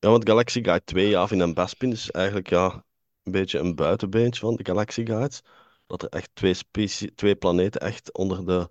Ja, 0.00 0.08
want 0.10 0.28
Galaxy 0.28 0.62
Guide 0.62 0.84
2, 0.84 1.08
Yavin 1.08 1.40
en 1.40 1.54
Bespin, 1.54 1.92
is 1.92 2.10
eigenlijk 2.10 2.48
ja, 2.50 2.84
een 3.22 3.32
beetje 3.32 3.58
een 3.58 3.74
buitenbeentje 3.74 4.40
van 4.40 4.54
de 4.56 4.64
Galaxy 4.64 5.04
Guides. 5.06 5.42
Dat 5.86 6.02
er 6.02 6.08
echt 6.08 6.30
twee, 6.34 6.54
specie- 6.54 7.14
twee 7.14 7.36
planeten 7.36 7.80
echt 7.80 8.12
onder 8.12 8.46
de 8.46 8.70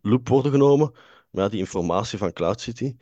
loep 0.00 0.28
worden 0.28 0.52
genomen. 0.52 0.92
Maar 1.30 1.44
ja, 1.44 1.48
die 1.48 1.58
informatie 1.58 2.18
van 2.18 2.32
Cloud 2.32 2.60
City, 2.60 2.96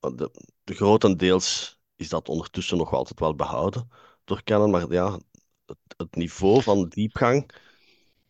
de, 0.00 0.30
de 0.64 0.74
grotendeels 0.74 1.78
is 1.96 2.08
dat 2.08 2.28
ondertussen 2.28 2.76
nog 2.76 2.92
altijd 2.92 3.20
wel 3.20 3.34
behouden 3.34 3.90
door 4.24 4.42
Canon. 4.42 4.70
Maar 4.70 4.92
ja, 4.92 5.18
het, 5.66 5.78
het 5.96 6.14
niveau 6.14 6.62
van 6.62 6.88
diepgang 6.88 7.50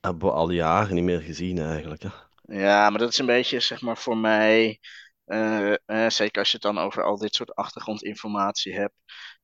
hebben 0.01 0.29
we 0.29 0.35
al 0.35 0.51
jaren 0.51 0.95
niet 0.95 1.05
meer 1.05 1.21
gezien 1.21 1.59
eigenlijk. 1.59 2.03
Hè. 2.03 2.09
Ja, 2.43 2.91
maar 2.91 2.99
dat 2.99 3.09
is 3.09 3.19
een 3.19 3.27
beetje, 3.27 3.61
zeg 3.61 3.81
maar, 3.81 3.97
voor 3.99 4.17
mij. 4.17 4.81
Eh, 5.27 5.73
eh, 5.73 6.11
zeker 6.11 6.39
als 6.39 6.51
je 6.51 6.59
het 6.63 6.75
dan 6.75 6.79
over 6.85 7.03
al 7.03 7.17
dit 7.19 7.35
soort 7.35 7.55
achtergrondinformatie 7.55 8.75
hebt. 8.75 8.95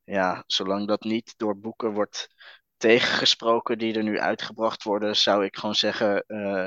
Ja, 0.05 0.45
zolang 0.47 0.87
dat 0.89 1.03
niet 1.03 1.35
door 1.37 1.59
boeken 1.59 1.93
wordt 1.93 2.29
tegengesproken 2.77 3.79
die 3.79 3.95
er 3.95 4.03
nu 4.03 4.21
uitgebracht 4.21 4.83
worden, 4.83 5.17
zou 5.17 5.45
ik 5.45 5.57
gewoon 5.57 5.75
zeggen: 5.75 6.25
eh 6.27 6.67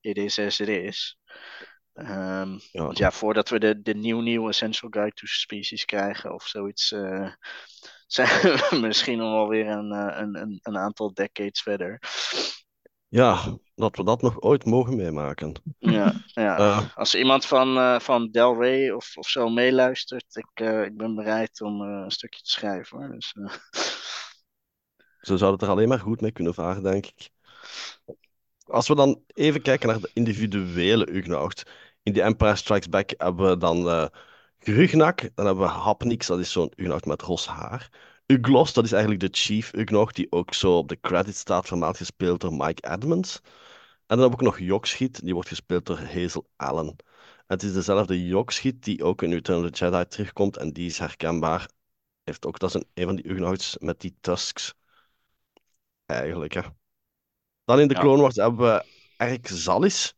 it 0.00 0.16
is 0.16 0.38
as 0.38 0.60
it 0.60 0.68
is. 0.68 1.18
Ehm, 1.92 2.58
Ja. 2.70 2.82
Want 2.84 2.98
ja, 2.98 3.10
voordat 3.10 3.48
we 3.48 3.58
de, 3.58 3.82
de 3.82 3.94
nieuw 3.94 4.20
nieuwe 4.20 4.48
Essential 4.48 4.90
Guide 4.90 5.14
to 5.14 5.26
Species 5.26 5.84
krijgen 5.84 6.34
of 6.34 6.46
zoiets, 6.46 6.88
zijn 8.06 8.28
we 8.42 8.78
misschien 8.80 9.18
nog 9.18 9.32
wel 9.32 9.48
weer 9.48 9.66
een, 9.66 9.90
een, 10.20 10.36
een, 10.40 10.58
een 10.62 10.78
aantal 10.78 11.14
decades 11.14 11.62
verder. 11.62 11.98
Ja, 13.12 13.58
dat 13.74 13.96
we 13.96 14.04
dat 14.04 14.22
nog 14.22 14.40
ooit 14.40 14.64
mogen 14.64 14.96
meemaken. 14.96 15.54
Ja, 15.78 16.12
ja. 16.26 16.58
Eh, 16.58 16.96
Als 16.96 17.14
iemand 17.14 17.46
van, 17.46 17.76
eh, 17.76 18.00
van 18.00 18.30
Del 18.30 18.60
Rey 18.60 18.90
of, 18.90 19.16
of 19.16 19.28
zo 19.28 19.48
meeluistert, 19.48 20.36
ik, 20.36 20.48
eh, 20.54 20.82
ik 20.82 20.96
ben 20.96 21.14
bereid 21.14 21.60
om 21.60 21.80
een 21.80 22.10
stukje 22.10 22.42
te 22.42 22.50
schrijven 22.50 22.98
hoor. 22.98 23.08
Dus, 23.08 23.32
Ze 25.20 25.36
zouden 25.36 25.50
het 25.50 25.62
er 25.62 25.68
alleen 25.68 25.88
maar 25.88 26.00
goed 26.00 26.20
mee 26.20 26.32
kunnen 26.32 26.54
varen, 26.54 26.82
denk 26.82 27.06
ik. 27.06 27.30
Als 28.64 28.88
we 28.88 28.94
dan 28.94 29.22
even 29.26 29.62
kijken 29.62 29.88
naar 29.88 30.00
de 30.00 30.10
individuele 30.14 31.10
Ugnaut. 31.10 31.62
In 32.02 32.12
The 32.12 32.22
Empire 32.22 32.56
Strikes 32.56 32.88
Back 32.88 33.12
hebben 33.16 33.48
we 33.48 33.56
dan 33.56 34.10
Grugnak, 34.58 35.20
dan 35.34 35.46
hebben 35.46 35.64
we 35.64 35.70
Hapnix, 35.70 36.26
dat 36.26 36.38
is 36.38 36.52
zo'n 36.52 36.72
Ugnaut 36.76 37.04
met 37.04 37.22
ros 37.22 37.46
haar. 37.46 37.90
Uglos, 38.26 38.72
dat 38.72 38.84
is 38.84 38.92
eigenlijk 38.92 39.20
de 39.22 39.40
chief 39.40 39.72
Ugnaut, 39.72 40.14
die 40.14 40.32
ook 40.32 40.54
zo 40.54 40.76
op 40.76 40.88
de 40.88 41.00
credits 41.00 41.38
staat, 41.38 41.66
vermeld 41.66 41.96
gespeeld 41.96 42.40
door 42.40 42.54
Mike 42.54 42.90
Edmonds. 42.90 43.40
En 44.06 44.18
dan 44.18 44.28
we 44.28 44.32
ook 44.32 44.40
nog 44.40 44.58
Jokschiet, 44.58 45.24
die 45.24 45.34
wordt 45.34 45.48
gespeeld 45.48 45.86
door 45.86 45.98
Hazel 45.98 46.48
Allen. 46.56 46.86
En 46.86 46.96
het 47.46 47.62
is 47.62 47.72
dezelfde 47.72 48.26
Jokschiet 48.26 48.84
die 48.84 49.04
ook 49.04 49.22
in 49.22 49.32
Return 49.32 49.64
of 49.64 49.70
the 49.70 49.84
Jedi 49.84 50.06
terugkomt, 50.06 50.56
en 50.56 50.72
die 50.72 50.86
is 50.86 50.98
herkenbaar. 50.98 51.70
Heeft 52.22 52.46
ook, 52.46 52.58
dat 52.58 52.68
is 52.68 52.74
een, 52.74 52.86
een 52.94 53.04
van 53.04 53.16
die 53.16 53.30
Ugnauts 53.30 53.76
met 53.78 54.00
die 54.00 54.16
tusks. 54.20 54.74
Eigenlijk, 56.06 56.52
hè. 56.52 56.60
Dan 57.64 57.80
in 57.80 57.88
de 57.88 57.94
Ja. 57.94 58.00
Clone 58.00 58.22
Wars 58.22 58.36
hebben 58.36 58.60
we 58.60 58.84
Erk 59.16 59.48
Zalis. 59.48 60.14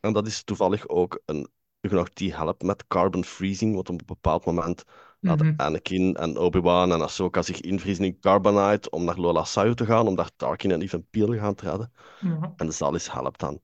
En 0.00 0.12
dat 0.12 0.26
is 0.26 0.42
toevallig 0.42 0.88
ook 0.88 1.22
een 1.26 1.48
Ugnaut 1.80 2.16
die 2.16 2.34
helpt 2.34 2.62
met 2.62 2.86
carbon 2.86 3.24
freezing, 3.24 3.74
want 3.74 3.88
op 3.88 4.00
een 4.00 4.06
bepaald 4.06 4.44
moment 4.44 4.84
laten 5.24 5.46
Mhm. 5.46 5.60
Anakin 5.60 6.16
en 6.16 6.38
Obi-Wan 6.38 6.92
en 6.92 7.02
Ahsoka 7.02 7.42
zich 7.42 7.60
invriezen 7.60 8.04
in 8.04 8.20
carbonite 8.20 8.90
om 8.90 9.04
naar 9.04 9.18
Lola 9.18 9.44
Sayu 9.44 9.74
te 9.74 9.84
gaan, 9.84 10.06
om 10.06 10.14
daar 10.14 10.30
Tarkin 10.36 10.70
en 10.70 10.82
Even 10.82 11.06
Peel 11.10 11.26
te 11.26 11.38
gaan 11.38 11.54
redden. 11.56 11.92
Ja. 12.20 12.52
En 12.56 12.66
de 12.66 12.72
Zalis 12.72 13.12
helpt 13.12 13.40
dan. 13.40 13.60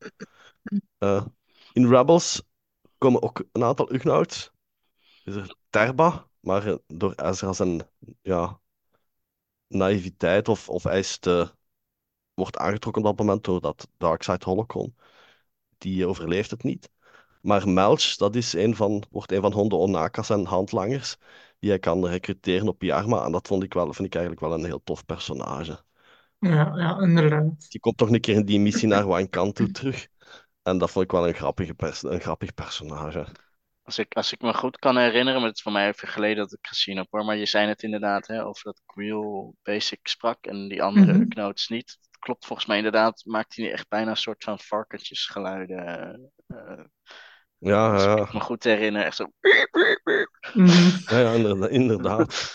Eh, 0.98 1.24
in 1.72 1.88
Rebels 1.88 2.42
komen 2.98 3.22
ook 3.22 3.44
een 3.52 3.64
aantal 3.64 3.92
Ugnauts. 3.92 4.50
Is 5.24 5.34
er 5.34 5.54
Terba, 5.70 6.26
maar 6.40 6.66
eh, 6.66 6.74
door 6.86 7.12
Ezra 7.14 7.52
zijn 7.52 7.82
ja, 8.22 8.60
naïviteit 9.66 10.48
of, 10.48 10.68
of 10.68 10.82
hij 10.82 10.98
is 10.98 11.18
te 11.18 11.58
wordt 12.34 12.56
aangetrokken 12.56 13.02
op 13.02 13.08
dat 13.08 13.26
moment 13.26 13.44
door 13.44 13.60
dat 13.60 13.88
Darkseid 13.96 14.42
Holocron. 14.42 14.96
Die 15.78 16.06
overleeft 16.06 16.50
het 16.50 16.62
niet. 16.62 16.90
Maar 17.40 17.68
Melch, 17.68 18.16
dat 18.16 18.34
is 18.34 18.52
een 18.52 18.76
van, 18.76 19.02
wordt 19.10 19.32
een 19.32 19.40
van 19.40 19.52
Hondo 19.52 19.78
Onaka's 19.78 20.30
en 20.30 20.44
handlangers 20.44 21.16
die 21.58 21.70
hij 21.70 21.78
kan 21.78 22.06
recruteren 22.06 22.68
op 22.68 22.82
Yarma. 22.82 23.24
En 23.24 23.32
dat 23.32 23.46
vond 23.46 23.62
ik 23.62 23.74
wel, 23.74 23.92
vind 23.92 24.08
ik 24.08 24.14
eigenlijk 24.14 24.46
wel 24.46 24.58
een 24.58 24.64
heel 24.64 24.82
tof 24.82 25.06
personage. 25.06 25.82
Ja, 26.38 26.72
ja, 26.76 27.00
inderdaad. 27.00 27.70
Die 27.70 27.80
komt 27.80 27.96
toch 27.96 28.10
een 28.10 28.20
keer 28.20 28.34
in 28.34 28.44
die 28.44 28.60
missie 28.60 28.88
naar 28.88 29.06
Wankan 29.06 29.52
toe 29.52 29.70
terug. 29.70 30.08
En 30.62 30.78
dat 30.78 30.90
vond 30.90 31.04
ik 31.04 31.10
wel 31.10 31.28
een, 31.28 31.34
grappige 31.34 31.74
pers 31.74 32.02
een 32.02 32.20
grappig 32.20 32.54
personage. 32.54 33.26
Als 33.82 33.98
ik, 33.98 34.14
als 34.14 34.32
ik 34.32 34.40
me 34.40 34.54
goed 34.54 34.78
kan 34.78 34.96
herinneren, 34.96 35.40
maar 35.40 35.48
het 35.48 35.56
is 35.56 35.62
voor 35.62 35.72
mij 35.72 35.88
even 35.88 36.08
geleden 36.08 36.36
dat 36.36 36.52
ik 36.52 36.66
gezien 36.66 36.96
heb 36.96 37.06
hoor. 37.10 37.24
Maar 37.24 37.36
je 37.36 37.46
zei 37.46 37.68
het 37.68 37.82
inderdaad 37.82 38.26
hè, 38.26 38.44
over 38.44 38.64
dat 38.64 38.82
Quill 38.86 39.52
Basic 39.62 40.00
sprak 40.02 40.46
en 40.46 40.68
die 40.68 40.82
andere 40.82 41.28
knots 41.28 41.68
niet. 41.68 41.98
Klopt 42.18 42.46
volgens 42.46 42.68
mij 42.68 42.76
inderdaad, 42.76 43.22
maakt 43.24 43.56
hij 43.56 43.72
echt 43.72 43.88
bijna 43.88 44.10
een 44.10 44.16
soort 44.16 44.44
van 44.44 44.58
varkentjesgeluiden. 44.58 46.30
eh, 46.46 46.84
Ja, 47.60 47.92
als 47.92 48.02
ja, 48.02 48.16
ik 48.16 48.32
me 48.32 48.40
goed 48.40 48.64
herinner, 48.64 49.04
echt 49.04 49.16
zo. 49.16 49.32
Ja, 51.06 51.18
ja 51.18 51.68
inderdaad. 51.68 52.52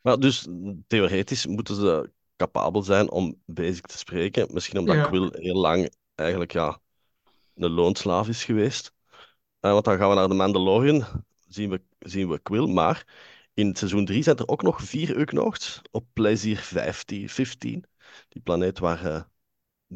Maar 0.00 0.18
dus 0.18 0.46
theoretisch 0.86 1.46
moeten 1.46 1.74
ze 1.74 2.10
capabel 2.36 2.82
zijn 2.82 3.10
om 3.10 3.40
basic 3.44 3.86
te 3.86 3.98
spreken. 3.98 4.48
Misschien 4.52 4.78
omdat 4.78 4.96
Ja. 4.96 5.06
Quill 5.06 5.28
heel 5.32 5.60
lang 5.60 5.90
eigenlijk 6.14 6.52
ja, 6.52 6.80
een 7.54 7.70
loonslaaf 7.70 8.28
is 8.28 8.44
geweest. 8.44 8.92
Eh, 9.60 9.72
want 9.72 9.84
dan 9.84 9.96
gaan 9.96 10.08
we 10.08 10.14
naar 10.14 10.28
de 10.28 10.34
Mandalorian, 10.34 11.04
zien 11.48 11.70
we, 11.70 11.82
zien 11.98 12.28
we 12.28 12.38
Quill. 12.42 12.66
Maar 12.66 13.06
in 13.54 13.76
seizoen 13.76 14.04
3 14.04 14.22
zijn 14.22 14.36
er 14.36 14.48
ook 14.48 14.62
nog 14.62 14.82
vier 14.82 15.18
Ugnaughts 15.18 15.82
op 15.90 16.06
Plezier 16.12 16.56
15, 16.56 17.28
15. 17.28 17.84
Die 18.28 18.42
planeet 18.42 18.78
waar 18.78 19.04
eh, 19.04 19.22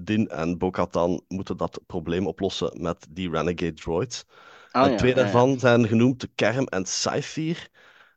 Din 0.04 0.28
en 0.28 0.58
Bo-Katan 0.58 1.24
moeten 1.28 1.56
dat 1.56 1.80
probleem 1.86 2.26
oplossen 2.26 2.82
met 2.82 3.06
die 3.10 3.30
Renegade 3.30 3.74
droids. 3.74 4.24
Oh 4.72 4.82
en 4.82 4.90
ja, 4.90 4.96
twee 4.96 5.10
ja, 5.10 5.16
ja. 5.16 5.22
daarvan 5.22 5.58
zijn 5.58 5.88
genoemd 5.88 6.20
de 6.20 6.30
Kerm 6.34 6.64
en 6.64 6.86
Cypher. 6.86 7.68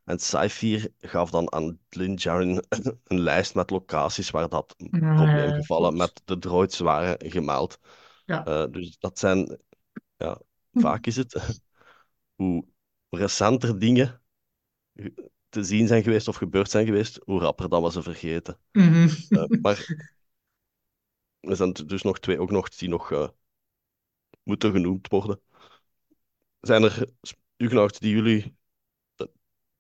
En 0.06 0.20
Cypher 0.20 0.92
gaf 1.00 1.30
dan 1.30 1.54
aan 1.54 1.80
Din 1.90 2.16
Djarin 2.16 2.64
een 3.04 3.20
lijst 3.20 3.56
met 3.56 3.70
locaties 3.70 4.30
waar 4.30 4.50
dat 4.50 4.76
ja, 4.78 5.16
probleemgevallen 5.16 5.98
met 5.98 6.22
de 6.26 6.38
droids 6.38 6.80
waren 6.80 7.32
gemeld. 7.32 7.80
Ja. 8.26 8.46
Eh, 8.46 8.72
dus 8.72 8.98
dat 9.00 9.20
zijn, 9.20 9.60
ja, 10.18 10.42
vaak 10.74 11.06
is 11.06 11.16
het 11.16 11.62
hoe 12.36 12.66
recenter 13.10 13.80
dingen 13.80 14.22
te 15.50 15.64
zien 15.64 15.88
zijn 15.88 16.04
geweest 16.04 16.28
of 16.28 16.36
gebeurd 16.36 16.70
zijn 16.70 16.86
geweest, 16.86 17.20
hoe 17.24 17.40
rapper 17.40 17.70
dan 17.70 17.84
we 17.84 17.92
ze 17.92 18.02
vergeten. 18.02 18.58
Mhm. 18.72 19.10
Eh, 19.30 19.44
maar 19.62 20.10
er 21.42 21.56
zijn 21.56 21.74
dus 21.74 22.02
nog 22.02 22.20
twee 22.20 22.40
ook 22.40 22.52
nog 22.52 22.70
die 22.70 22.90
nog 22.90 23.12
eh, 23.12 23.28
moeten 24.44 24.72
genoemd 24.72 25.08
worden. 25.08 25.42
Zijn 26.62 26.84
er 26.84 27.08
Ugnaughts 27.58 28.00
die 28.00 28.12
jullie... 28.16 28.56
eh, 29.16 29.28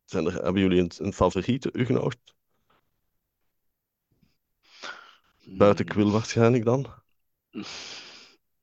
Zijn 0.05 0.25
er, 0.25 0.43
hebben 0.43 0.61
jullie 0.61 0.79
een, 0.81 0.91
een 0.97 1.13
favoriete 1.13 1.69
Ugnaut? 1.73 2.17
Buiten 5.45 5.85
Hmm, 5.85 5.87
Quill 5.87 6.11
waarschijnlijk 6.11 6.65
dan? 6.65 6.87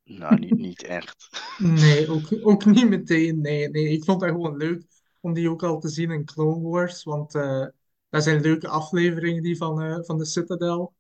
Nou, 0.05 0.39
niet, 0.39 0.57
niet 0.57 0.83
echt. 0.83 1.29
Nee, 1.57 2.09
ook, 2.11 2.29
ook 2.43 2.65
niet 2.65 2.89
meteen. 2.89 3.41
Nee, 3.41 3.69
nee, 3.69 3.89
ik 3.89 4.05
vond 4.05 4.21
dat 4.21 4.29
gewoon 4.31 4.57
leuk 4.57 4.83
om 5.21 5.33
die 5.35 5.51
ook 5.51 5.63
al 5.63 5.79
te 5.81 5.89
zien 5.89 6.11
in 6.11 6.25
Clone 6.25 6.69
Wars. 6.69 7.03
Want 7.05 7.35
eh 7.35 7.67
dat 8.11 8.23
zijn 8.23 8.41
leuke 8.41 8.69
afleveringen, 8.69 9.43
die 9.43 9.57
van, 9.57 9.83
eh, 9.83 9.99
van 10.03 10.19
de 10.19 10.25
Citadel. 10.25 10.95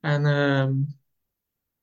En 0.00 0.26
ehm, 0.26 0.72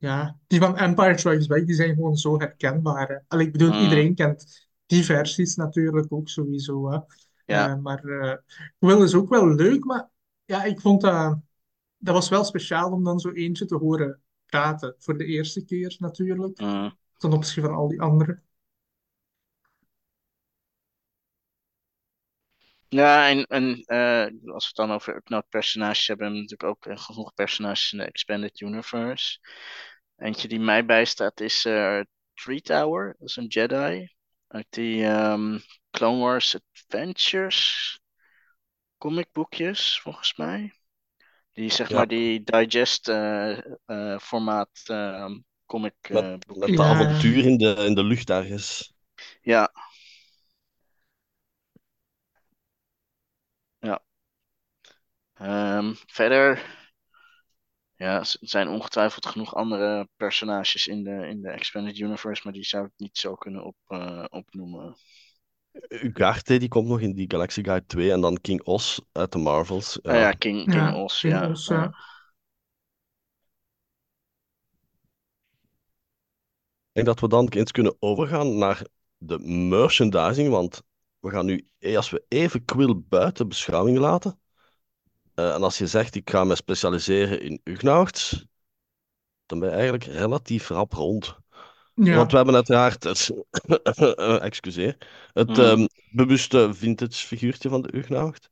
ja, 0.02 0.38
die 0.48 0.60
van 0.60 0.78
Empire 0.78 1.18
Strikes 1.18 1.48
Back, 1.48 1.66
die 1.66 1.76
zijn 1.76 1.94
gewoon 1.96 2.16
zo 2.16 2.40
herkenbaar. 2.40 3.08
hè. 3.08 3.18
Allee, 3.28 3.46
ik 3.46 3.52
bedoel, 3.52 3.72
Hmm, 3.72 3.82
iedereen 3.82 4.16
kent 4.16 4.68
die 4.86 5.06
versies 5.06 5.56
natuurlijk 5.56 6.14
ook 6.14 6.30
sowieso. 6.30 6.92
Hè. 6.92 7.00
ja. 7.46 7.70
Eh, 7.70 7.78
maar 7.78 8.04
eh 8.04 8.38
Quill 8.80 9.04
is 9.04 9.16
ook 9.16 9.30
wel 9.30 9.48
leuk, 9.56 9.84
maar 9.84 10.10
ja, 10.46 10.64
ik 10.64 10.82
vond 10.82 11.02
dat... 11.02 11.40
Dat 11.98 12.14
was 12.14 12.30
wel 12.30 12.44
speciaal 12.44 12.92
om 12.92 13.04
dan 13.04 13.20
zo 13.20 13.32
eentje 13.32 13.66
te 13.66 13.76
horen 13.76 14.22
praten. 14.46 14.96
Voor 14.98 15.18
de 15.18 15.26
eerste 15.26 15.66
keer 15.66 15.96
natuurlijk. 16.00 16.60
hmm. 16.60 16.98
Ten 17.18 17.34
opzichte 17.34 17.62
van 17.62 17.78
al 17.78 17.88
die 17.88 18.02
anderen. 18.02 18.44
Ja, 22.90 23.30
en, 23.30 23.46
en 23.46 23.84
eh, 23.86 24.54
als 24.54 24.64
we 24.64 24.68
het 24.68 24.76
dan 24.76 24.92
over 24.92 25.16
upnode 25.16 25.46
personages 25.50 26.08
hebben, 26.08 26.26
hebben 26.26 26.46
we 26.46 26.50
natuurlijk 26.50 26.88
ook 26.88 27.00
genoeg 27.00 27.34
personages 27.34 27.92
in 27.92 27.98
de 27.98 28.06
Expanded 28.06 28.62
Universe. 28.62 29.40
Eentje 30.22 30.48
die 30.48 30.60
mij 30.60 30.86
bijstaat 30.86 31.40
is 31.40 31.66
eh 31.66 32.00
Tree 32.34 32.62
Tower, 32.62 33.16
dat 33.20 33.30
is 33.30 33.36
een 33.36 33.48
Jedi. 33.48 34.08
Uit 34.48 34.66
die 34.70 35.06
ehm, 35.06 35.60
Clone 35.92 36.20
Wars 36.20 36.56
Adventures 36.74 38.00
comicboekjes, 38.98 40.00
volgens 40.02 40.36
mij. 40.36 40.74
Die 41.54 41.72
zeg 41.72 41.90
Ja. 41.90 41.96
maar 41.96 42.08
die 42.08 42.44
digest 42.44 43.08
eh, 43.08 43.58
eh, 43.86 44.20
formaat 44.20 44.82
ehm, 44.86 45.40
comic 45.66 45.96
Met, 46.08 46.26
de 46.48 46.72
Ja. 46.72 46.84
avontuur 46.84 47.46
in 47.46 47.58
de, 47.58 47.74
in 47.76 47.94
de 47.96 48.04
lucht 48.04 48.30
ergens. 48.30 48.94
Ja. 49.42 49.72
Ja. 53.82 54.02
Ehm, 55.34 55.94
verder, 56.08 56.62
ja, 58.02 58.20
er 58.20 58.36
zijn 58.40 58.68
ongetwijfeld 58.68 59.26
genoeg 59.26 59.56
andere 59.56 60.08
personages 60.18 60.88
in 60.88 61.04
de, 61.04 61.28
in 61.28 61.42
de 61.42 61.50
Expanded 61.50 62.00
Universe, 62.00 62.42
maar 62.44 62.54
die 62.54 62.64
zou 62.64 62.86
ik 62.86 62.92
niet 62.98 63.18
zo 63.18 63.36
kunnen 63.36 63.64
op, 63.64 63.76
eh, 63.88 64.26
opnoemen. 64.30 64.96
Ugarte, 65.90 66.58
die 66.58 66.68
komt 66.68 66.88
nog 66.88 67.00
in 67.00 67.14
die 67.14 67.30
Galaxy 67.32 67.64
Guide 67.64 67.86
2. 67.86 68.12
En 68.12 68.22
dan 68.22 68.42
King 68.42 68.64
Os 68.64 69.02
uit 69.12 69.32
de 69.32 69.38
Marvels. 69.38 70.02
Ah 70.04 70.14
ja, 70.14 70.20
Ja, 70.20 70.32
King, 70.32 70.64
King 70.64 70.74
Ja, 70.74 71.04
Os, 71.04 71.20
King 71.20 71.34
ja. 71.34 71.50
Os, 71.50 71.68
ja. 71.68 71.76
ja. 71.76 71.86
Ik 76.88 76.98
denk 76.98 77.08
dat 77.08 77.20
we 77.20 77.28
dan 77.28 77.48
eens 77.50 77.72
kunnen 77.72 77.96
overgaan 78.00 78.58
naar 78.58 78.86
de 79.18 79.40
merchandising. 79.70 80.50
Want 80.50 80.82
we 81.20 81.30
gaan 81.30 81.46
nu, 81.46 81.68
eh, 81.80 81.96
als 81.96 82.10
we 82.10 82.26
even 82.28 82.66
Quill 82.66 83.02
buiten 83.08 83.48
beschouwing 83.48 83.98
laten. 83.98 84.41
Eh, 85.36 85.54
en 85.54 85.64
als 85.64 85.78
je 85.78 85.88
zegt, 85.88 86.16
ik 86.16 86.30
ga 86.30 86.44
me 86.44 86.56
specialiseren 86.56 87.42
in 87.42 87.62
Ugnaughts. 87.64 88.46
Dan 89.46 89.60
ben 89.60 89.70
je 89.70 89.76
eigenlijk 89.76 90.04
relatief 90.04 90.68
rap 90.70 90.94
rond. 90.94 91.36
Ja. 91.94 92.16
Want 92.16 92.32
we 92.32 92.38
hebben 92.38 92.56
uiteraard 92.56 93.04
het, 93.04 93.32
eh, 94.16 94.42
excuseer, 94.44 94.98
het 95.34 95.50
Mhm. 95.50 95.60
ehm, 95.62 95.88
bewuste 96.12 96.74
vintage 96.74 97.26
figuurtje 97.28 97.70
van 97.70 97.82
de 97.82 97.96
Ugnaught. 97.98 98.50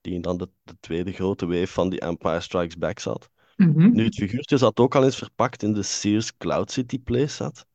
Die 0.00 0.14
in 0.14 0.22
dan 0.22 0.36
de, 0.36 0.48
de 0.62 0.76
tweede 0.80 1.12
grote 1.12 1.46
wave 1.46 1.66
van 1.66 1.88
die 1.88 2.00
Empire 2.00 2.40
Strikes 2.40 2.76
Back 2.76 2.98
zat. 2.98 3.28
Mhm. 3.56 3.92
Nu, 3.92 4.04
het 4.04 4.14
figuurtje 4.14 4.56
zat 4.58 4.78
ook 4.80 4.94
al 4.94 5.04
eens 5.04 5.16
verpakt 5.16 5.62
in 5.62 5.72
de 5.72 5.82
Sears 5.82 6.36
Cloud 6.36 6.70
City 6.70 7.00
playset. 7.02 7.66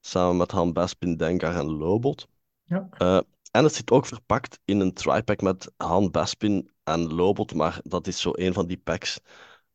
Samen 0.00 0.36
met 0.36 0.50
Han 0.50 0.72
Bespin, 0.72 1.16
Dengar 1.16 1.56
en 1.56 1.70
Lobot. 1.70 2.28
Ja. 2.64 2.88
Eh, 2.98 3.20
en 3.52 3.64
het 3.64 3.74
zit 3.74 3.92
ook 3.92 4.06
verpakt 4.06 4.60
in 4.64 4.80
een 4.80 4.94
tripack 4.94 5.42
met 5.42 5.72
Han 5.78 6.10
Bespin 6.12 6.70
en 6.84 7.14
Lobot. 7.14 7.54
Maar 7.54 7.80
dat 7.84 8.08
is 8.08 8.20
zo 8.20 8.30
een 8.34 8.52
van 8.54 8.66
die 8.66 8.78
packs. 8.78 9.20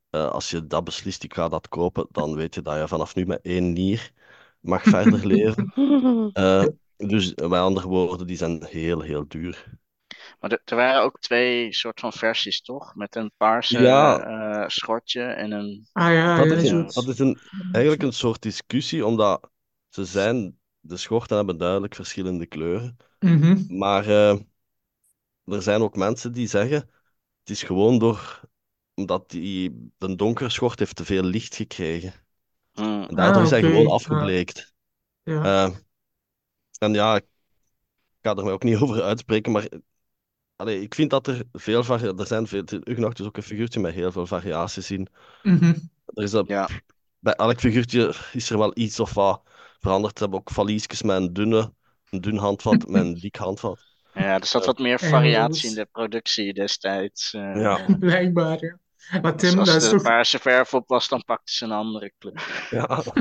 Eh, 0.09 0.29
als 0.29 0.49
je 0.49 0.67
dat 0.67 0.83
beslist, 0.83 1.23
ik 1.23 1.33
ga 1.35 1.49
dat 1.49 1.69
kopen, 1.69 2.07
dan 2.11 2.35
weet 2.35 2.55
je 2.55 2.61
dat 2.61 2.77
je 2.79 2.87
vanaf 2.87 3.15
nu 3.15 3.25
met 3.25 3.41
één 3.41 3.73
nier 3.73 4.11
mag 4.59 4.83
verder 4.89 5.27
leven. 5.27 5.73
Eh, 6.33 6.65
dus 6.97 7.35
met 7.35 7.51
andere 7.53 7.87
woorden, 7.87 8.27
die 8.27 8.37
zijn 8.37 8.63
heel, 8.65 9.01
heel 9.01 9.27
duur. 9.27 9.79
Maar 10.39 10.51
er, 10.51 10.61
er 10.65 10.75
waren 10.75 11.01
ook 11.03 11.19
twee 11.19 11.73
soort 11.73 11.99
van 11.99 12.13
versies, 12.13 12.61
toch? 12.61 12.95
Met 12.95 13.15
een 13.15 13.31
paarse 13.37 13.79
Ja. 13.79 14.19
eh, 14.19 14.67
schortje 14.69 15.21
en 15.23 15.51
een... 15.51 15.87
Ah 15.93 16.13
ja, 16.13 16.37
Dat 16.37 16.47
ja, 16.47 16.53
is, 16.55 16.69
een, 16.71 16.87
dat 16.93 17.07
is 17.07 17.19
een, 17.19 17.39
eigenlijk 17.71 18.03
een 18.03 18.13
soort 18.13 18.41
discussie, 18.41 19.05
omdat 19.05 19.49
ze 19.89 20.05
zijn, 20.05 20.59
de 20.79 20.97
schorten 20.97 21.37
hebben 21.37 21.57
duidelijk 21.57 21.95
verschillende 21.95 22.45
kleuren. 22.45 22.97
Mhm. 23.19 23.77
Maar 23.77 24.05
eh, 24.05 24.39
er 25.45 25.61
zijn 25.61 25.81
ook 25.81 25.95
mensen 25.95 26.31
die 26.31 26.47
zeggen, 26.47 26.77
het 27.39 27.49
is 27.49 27.63
gewoon 27.63 27.99
door, 27.99 28.41
omdat 28.93 29.29
die, 29.29 29.91
de 29.97 30.15
donkere 30.15 30.49
schort 30.49 30.79
heeft 30.79 30.95
te 30.95 31.05
veel 31.05 31.23
licht 31.23 31.55
gekregen. 31.55 32.13
Hmm. 32.73 33.03
En 33.03 33.15
daardoor 33.15 33.37
Ah, 33.41 33.43
is 33.43 33.49
hij 33.49 33.61
gewoon 33.61 33.91
afgebleekt. 33.91 34.73
Ja. 35.23 35.43
Eh, 35.43 35.75
en 36.79 36.93
ja, 36.93 37.15
ik 37.15 37.25
ga 38.21 38.35
er 38.35 38.43
mij 38.43 38.53
ook 38.53 38.63
niet 38.63 38.77
over 38.81 39.01
uitspreken, 39.01 39.51
maar 39.51 39.67
allee, 40.55 40.81
ik 40.81 40.95
vind 40.95 41.09
dat 41.09 41.27
er 41.27 41.43
veel 41.51 41.83
variaties... 41.83 42.19
Er 42.19 42.27
zijn 42.27 42.47
veel... 42.47 42.63
Ugnacht 42.83 43.19
is 43.19 43.25
ook 43.25 43.37
een 43.37 43.43
figuurtje 43.43 43.79
met 43.79 43.93
heel 43.93 44.11
veel 44.11 44.25
variaties 44.25 44.91
in. 44.91 45.07
Mhm. 45.43 45.73
Er 46.05 46.23
is 46.23 46.31
dat, 46.31 46.47
Ja. 46.47 46.69
Bij 47.19 47.33
elk 47.33 47.59
figuurtje 47.59 48.13
is 48.33 48.49
er 48.49 48.57
wel 48.57 48.71
iets 48.73 48.99
of 48.99 49.13
wat 49.13 49.41
veranderd. 49.79 50.17
Ze 50.17 50.23
hebben 50.23 50.39
ook 50.39 50.49
valiesjes 50.49 51.01
met 51.01 51.17
een 51.17 51.33
dunne, 51.33 51.73
een 52.09 52.21
dun 52.21 52.37
handvat, 52.37 52.87
met 52.87 53.01
een 53.01 53.13
dik 53.13 53.35
handvat. 53.35 53.79
Ja, 54.13 54.39
er 54.39 54.45
zat 54.45 54.65
wat 54.65 54.79
meer 54.79 54.99
variatie 54.99 55.69
in 55.69 55.75
de 55.75 55.87
productie 55.91 56.53
destijds. 56.53 57.33
eh. 57.33 57.55
Ja. 57.55 57.85
Blijkbaar, 57.99 58.65
ja. 58.65 58.79
Maar 59.21 59.37
Dus 59.37 59.49
Tim, 59.49 59.59
als 59.59 59.67
dat 59.67 59.77
is 59.77 59.85
er 59.87 59.91
een 59.91 59.97
toch... 59.97 60.07
paarse 60.07 60.39
verf 60.39 60.73
op 60.73 60.87
was, 60.87 61.07
dan 61.07 61.23
pakte 61.25 61.53
ze 61.53 61.65
een 61.65 61.71
andere 61.71 62.13
kleur. 62.17 62.67
Ja, 62.69 63.03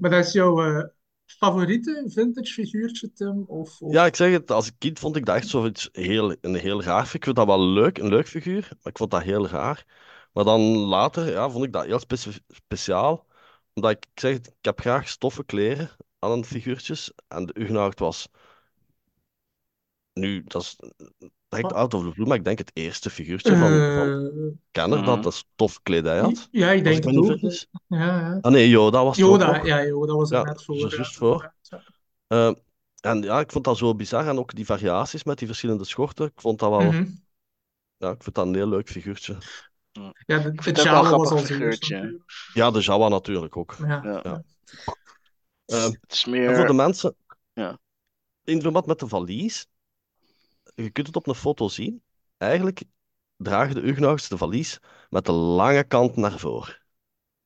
Maar 0.00 0.10
dat 0.10 0.26
is 0.26 0.32
jouw 0.32 0.64
eh, 0.64 0.84
favoriete 1.26 2.02
vintage 2.06 2.52
figuurtje, 2.52 3.12
Tim? 3.12 3.44
Of, 3.46 3.80
of... 3.80 3.92
ja, 3.92 4.06
ik 4.06 4.16
zeg 4.16 4.32
het, 4.32 4.50
als 4.50 4.70
kind 4.78 4.98
vond 4.98 5.16
ik 5.16 5.24
dat 5.24 5.36
echt 5.36 5.48
zoiets 5.48 5.88
heel, 5.92 6.36
een 6.40 6.54
heel 6.54 6.82
raar. 6.82 7.10
Ik 7.12 7.24
vind 7.24 7.36
dat 7.36 7.46
wel 7.46 7.68
leuk, 7.68 7.98
een 7.98 8.08
leuk 8.08 8.28
figuur, 8.28 8.68
maar 8.70 8.92
ik 8.92 8.98
vond 8.98 9.10
dat 9.10 9.22
heel 9.22 9.48
raar. 9.48 9.84
Maar 10.32 10.44
dan 10.44 10.60
later 10.60 11.30
ja, 11.30 11.50
vond 11.50 11.64
ik 11.64 11.72
dat 11.72 11.84
heel 11.84 11.98
speci- 11.98 12.38
speciaal. 12.48 13.26
Omdat 13.74 13.90
ik, 13.90 14.04
ik 14.12 14.20
zeg 14.20 14.32
het, 14.32 14.46
ik 14.46 14.54
heb 14.64 14.80
graag 14.80 15.08
stoffen 15.08 15.44
kleren 15.46 15.90
aan 16.22 16.44
figuurtjes. 16.44 17.12
En 17.28 17.46
de 17.46 17.60
Ugnaard 17.60 17.98
was 17.98 18.28
nu, 20.12 20.42
dat 20.44 20.62
is 20.62 20.76
direct 21.48 21.72
out 21.72 21.94
of 21.94 22.02
the 22.04 22.10
blue, 22.10 22.26
maar 22.26 22.36
ik 22.36 22.44
denk 22.44 22.58
het 22.58 22.70
eerste 22.74 23.10
figuurtje 23.10 23.56
van, 23.56 23.68
van 23.68 24.08
Eh, 24.08 24.52
Kenner 24.70 25.04
dat 25.04 25.16
Mhm. 25.16 25.26
een 25.26 25.32
stofkledij 25.32 26.18
had. 26.18 26.48
ja, 26.50 26.70
ik 26.70 26.84
denk 26.84 27.04
het 27.04 27.16
ook. 27.16 27.38
Ja, 27.88 27.98
ja. 28.20 28.38
Ah 28.40 28.52
nee, 28.52 28.68
Yoda 28.68 29.04
was 29.04 29.22
ook 29.22 29.28
Yoda, 29.30 29.64
ja, 29.64 29.84
Yoda 29.84 30.14
was 30.14 30.30
er 30.30 30.36
Ja, 30.36 30.42
net 30.42 30.62
voor. 30.64 30.76
zo 30.76 30.86
ja, 30.88 30.94
juist 30.96 31.16
voor. 31.16 31.52
Eh, 32.26 32.52
en 33.00 33.22
ja, 33.22 33.40
ik 33.40 33.52
vond 33.52 33.64
dat 33.64 33.76
zo 33.76 33.94
bizar. 33.94 34.28
En 34.28 34.38
ook 34.38 34.54
die 34.54 34.66
variaties 34.66 35.24
met 35.24 35.38
die 35.38 35.46
verschillende 35.46 35.84
schorten. 35.84 36.26
Ik 36.26 36.40
vond 36.40 36.58
dat 36.58 36.70
wel, 36.70 36.80
Mhm. 36.82 37.04
ja, 37.96 38.10
ik 38.10 38.22
vind 38.22 38.34
dat 38.34 38.46
een 38.46 38.54
heel 38.54 38.68
leuk 38.68 38.88
figuurtje. 38.88 39.36
Ja, 40.26 40.38
de, 40.38 40.52
Ik 40.52 40.74
de 40.74 40.82
Jawa 40.82 41.16
was 41.16 41.30
eerste 41.30 41.54
figuurtje. 41.54 42.20
Ja, 42.54 42.70
de 42.70 42.80
Jawa 42.80 43.08
natuurlijk 43.08 43.56
ook. 43.56 43.76
Ja, 43.78 44.00
Ja. 44.04 44.20
ja. 44.22 44.42
Het 45.64 45.98
is 46.08 46.24
en 46.24 46.56
voor 46.56 46.66
de 46.66 46.72
mensen, 46.72 47.16
Ja. 47.52 47.78
in 48.44 48.60
verband 48.60 48.86
met 48.86 48.98
de 48.98 49.08
valies, 49.08 49.66
je 50.74 50.90
kunt 50.90 51.06
het 51.06 51.16
op 51.16 51.26
een 51.26 51.34
foto 51.34 51.68
zien. 51.68 52.02
Eigenlijk 52.36 52.82
dragen 53.36 53.74
de 53.74 53.86
Ugnaughts 53.86 54.28
de 54.28 54.36
valies 54.36 54.78
met 55.10 55.26
de 55.26 55.32
lange 55.32 55.84
kant 55.84 56.16
naar 56.16 56.38
voren. 56.38 56.80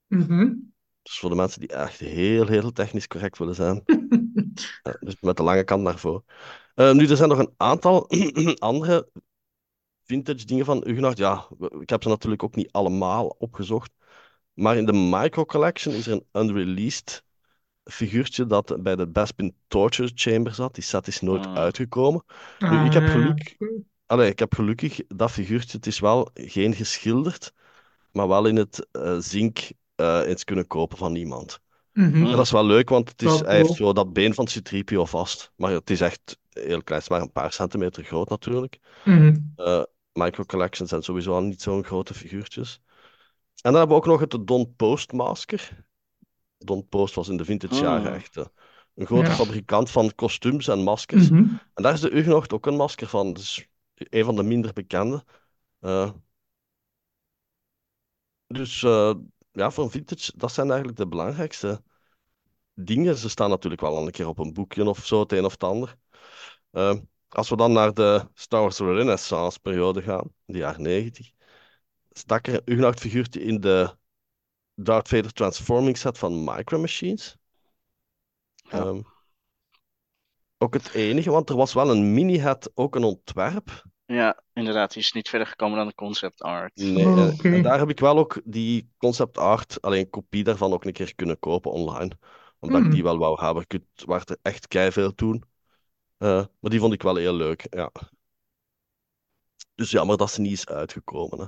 Mhm. 0.06 0.54
Dus 1.02 1.18
voor 1.18 1.30
de 1.30 1.36
mensen 1.36 1.60
die 1.60 1.68
echt 1.68 1.98
heel, 1.98 2.46
heel 2.46 2.72
technisch 2.72 3.06
correct 3.06 3.38
willen 3.38 3.54
zijn. 3.54 3.82
Ja, 4.82 4.96
dus 5.00 5.16
met 5.20 5.36
de 5.36 5.42
lange 5.42 5.64
kant 5.64 5.82
naar 5.82 5.98
voren. 5.98 6.24
Eh, 6.74 6.92
nu, 6.92 7.06
er 7.06 7.16
zijn 7.16 7.28
nog 7.28 7.38
een 7.38 7.54
aantal 7.56 8.08
andere 8.58 9.08
vintage 10.02 10.44
dingen 10.44 10.64
van 10.64 10.88
Ugenacht. 10.88 11.18
Ja, 11.18 11.48
ik 11.78 11.90
heb 11.90 12.02
ze 12.02 12.08
natuurlijk 12.08 12.42
ook 12.42 12.54
niet 12.54 12.72
allemaal 12.72 13.26
opgezocht. 13.26 13.90
Maar 14.52 14.76
in 14.76 14.86
de 14.86 14.92
Micro 14.92 15.44
Collection 15.44 15.94
is 15.94 16.06
er 16.06 16.12
een 16.12 16.42
unreleased 16.42 17.24
figuurtje 17.90 18.46
dat 18.46 18.76
bij 18.82 18.96
de 18.96 19.06
Bespin 19.08 19.54
Torture 19.68 20.10
Chamber 20.14 20.54
zat. 20.54 20.74
Die 20.74 20.84
set 20.84 21.06
is 21.06 21.20
nooit 21.20 21.46
Ah. 21.46 21.54
uitgekomen. 21.54 22.24
Nu, 22.58 22.68
Ah, 22.68 22.86
ik 22.86 22.92
heb 22.92 23.06
geluk. 23.06 23.56
Allee, 24.06 24.30
ik 24.30 24.38
heb 24.38 24.54
gelukkig 24.54 25.00
dat 25.08 25.30
figuurtje. 25.30 25.76
Het 25.76 25.86
is 25.86 25.98
wel 26.00 26.30
geen 26.34 26.74
geschilderd, 26.74 27.52
maar 28.12 28.28
wel 28.28 28.46
in 28.46 28.56
het 28.56 28.86
eh, 28.92 29.16
zink 29.18 29.58
eh, 29.94 30.20
eens 30.26 30.44
kunnen 30.44 30.66
kopen 30.66 30.98
van 30.98 31.14
iemand. 31.14 31.60
Mhm. 31.92 32.24
En 32.26 32.30
dat 32.30 32.44
is 32.44 32.50
wel 32.50 32.64
leuk, 32.66 32.88
want 32.88 33.08
het 33.08 33.22
is, 33.22 33.28
Wel 33.28 33.44
hij 33.44 33.56
heeft 33.56 33.72
zo 33.74 33.92
dat 33.92 34.12
been 34.12 34.34
van 34.34 34.46
Citripio 34.46 35.04
vast. 35.04 35.52
Maar 35.56 35.70
het 35.70 35.90
is 35.90 36.00
echt 36.00 36.38
heel 36.50 36.82
klein. 36.82 37.00
Het 37.00 37.02
is 37.02 37.08
maar 37.08 37.20
een 37.20 37.32
paar 37.32 37.52
centimeter 37.52 38.04
groot 38.04 38.28
natuurlijk. 38.28 38.78
Mhm. 39.04 39.36
Eh, 39.56 39.82
micro 40.12 40.44
collections 40.44 40.90
zijn 40.90 41.02
sowieso 41.02 41.32
al 41.34 41.42
niet 41.42 41.62
zo'n 41.62 41.84
grote 41.84 42.14
figuurtjes. 42.14 42.80
En 43.62 43.72
dan 43.72 43.74
hebben 43.74 43.96
we 43.96 44.02
ook 44.02 44.08
nog 44.08 44.20
het 44.20 44.46
Don 44.46 44.74
Post 44.76 45.12
masker. 45.12 45.84
Don 46.66 46.88
Post 46.88 47.14
was 47.14 47.28
in 47.28 47.36
de 47.36 47.44
vintage 47.44 47.82
jaren 47.82 48.10
Ah. 48.10 48.14
echt 48.14 48.36
eh, 48.36 48.44
een 48.94 49.06
grote 49.06 49.28
Ja. 49.30 49.34
fabrikant 49.34 49.90
van 49.90 50.14
kostuums 50.14 50.68
en 50.68 50.82
maskers. 50.82 51.30
Mhm. 51.30 51.44
En 51.74 51.82
daar 51.82 51.92
is 51.92 52.00
de 52.00 52.16
Ugnocht 52.16 52.52
ook 52.52 52.66
een 52.66 52.76
masker 52.76 53.06
van. 53.06 53.32
Dus 53.32 53.68
een 53.94 54.24
van 54.24 54.36
de 54.36 54.42
minder 54.42 54.72
bekende. 54.72 55.24
Eh, 55.80 56.10
dus 58.46 58.82
eh, 58.82 59.14
ja, 59.52 59.70
voor 59.70 59.84
een 59.84 59.90
vintage, 59.90 60.32
dat 60.36 60.52
zijn 60.52 60.66
eigenlijk 60.68 60.98
de 60.98 61.06
belangrijkste 61.06 61.82
dingen. 62.74 63.16
Ze 63.16 63.28
staan 63.28 63.50
natuurlijk 63.50 63.82
wel 63.82 63.96
al 63.96 64.06
een 64.06 64.12
keer 64.12 64.28
op 64.28 64.38
een 64.38 64.52
boekje 64.52 64.88
of 64.88 65.06
zo, 65.06 65.20
het 65.20 65.32
een 65.32 65.44
of 65.44 65.52
het 65.52 65.64
ander. 65.64 65.96
Als 67.28 67.48
we 67.48 67.56
dan 67.56 67.72
naar 67.72 67.94
de 67.94 68.28
Star 68.34 68.60
Wars 68.60 68.78
Renaissance 68.78 69.60
periode 69.60 70.02
gaan, 70.02 70.32
de 70.44 70.58
jaren 70.58 70.82
90, 70.82 71.30
stak 72.10 72.46
er 72.46 72.54
een 72.54 72.62
Ugnacht 72.64 73.00
figuurtje 73.00 73.42
in 73.42 73.60
de 73.60 73.96
Darth 74.78 75.08
Vader 75.08 75.32
Transforming 75.32 75.96
set 75.96 76.18
van 76.18 76.44
Micro 76.44 76.78
Machines. 76.78 77.36
Ja. 78.54 78.78
Ehm, 78.78 79.00
ook 80.58 80.74
het 80.74 80.92
enige, 80.94 81.30
want 81.30 81.50
er 81.50 81.56
was 81.56 81.72
wel 81.72 81.90
een 81.90 82.14
mini-hat, 82.14 82.70
ook 82.74 82.94
een 82.94 83.04
ontwerp. 83.04 83.84
Ja, 84.04 84.42
inderdaad. 84.52 84.92
Die 84.92 85.02
is 85.02 85.12
niet 85.12 85.28
verder 85.28 85.46
gekomen 85.48 85.76
dan 85.78 85.86
de 85.86 85.94
concept 85.94 86.42
art. 86.42 86.76
Nee, 86.76 87.06
Oh, 87.06 87.44
en- 87.44 87.62
daar 87.62 87.78
heb 87.78 87.90
ik 87.90 88.00
wel 88.00 88.18
ook 88.18 88.40
die 88.44 88.90
concept 88.96 89.38
art, 89.38 89.82
alleen 89.82 90.00
een 90.00 90.10
kopie 90.10 90.44
daarvan 90.44 90.72
ook 90.72 90.84
een 90.84 90.92
keer 90.92 91.14
kunnen 91.14 91.38
kopen 91.38 91.70
online. 91.70 92.10
Omdat 92.58 92.78
ik 92.78 92.84
Hmm. 92.84 92.94
die 92.94 93.02
wel 93.02 93.18
wou 93.18 93.40
hebben. 93.40 93.64
Ik 93.68 93.80
waren 94.04 94.26
er 94.26 94.38
echt 94.42 94.66
veel 94.92 95.14
toen. 95.14 95.42
Eh, 96.16 96.44
maar 96.60 96.70
die 96.70 96.80
vond 96.80 96.92
ik 96.92 97.02
wel 97.02 97.16
heel 97.16 97.34
leuk, 97.34 97.66
ja. 97.70 97.90
Dus 99.74 99.90
jammer 99.90 100.16
dat 100.16 100.30
ze 100.30 100.40
niet 100.40 100.52
is 100.52 100.66
uitgekomen. 100.66 101.38
Hè. 101.38 101.46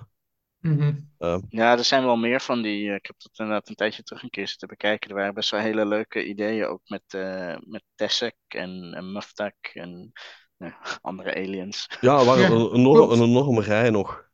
Mhm. 0.60 0.92
Eh, 1.18 1.38
Ja, 1.48 1.72
er 1.78 1.84
zijn 1.84 2.04
wel 2.04 2.16
meer 2.16 2.40
van 2.40 2.62
die. 2.62 2.88
eh, 2.88 2.94
Ik 2.94 3.06
heb 3.06 3.16
dat 3.18 3.38
inderdaad 3.38 3.68
een 3.68 3.74
tijdje 3.74 4.02
terug 4.02 4.22
een 4.22 4.30
keer 4.30 4.48
zitten 4.48 4.68
bekijken. 4.68 5.10
Er 5.10 5.16
waren 5.16 5.34
best 5.34 5.50
wel 5.50 5.60
hele 5.60 5.86
leuke 5.86 6.26
ideeën, 6.26 6.66
ook 6.66 6.82
met, 6.88 7.02
eh 7.14 7.56
met 7.60 7.82
Tessek 7.94 8.36
en, 8.48 8.92
en 8.94 9.12
Muftak 9.12 9.54
en 9.72 10.12
eh, 10.56 10.72
andere 11.00 11.34
aliens. 11.34 11.86
ja, 12.00 12.18
er 12.18 12.24
waren 12.24 12.42
Ja, 12.42 12.50
een, 12.50 12.72
enorm, 12.72 12.96
klopt. 12.96 13.12
een 13.12 13.22
enorme 13.28 13.60
rij 13.62 13.90
nog. 13.90 14.30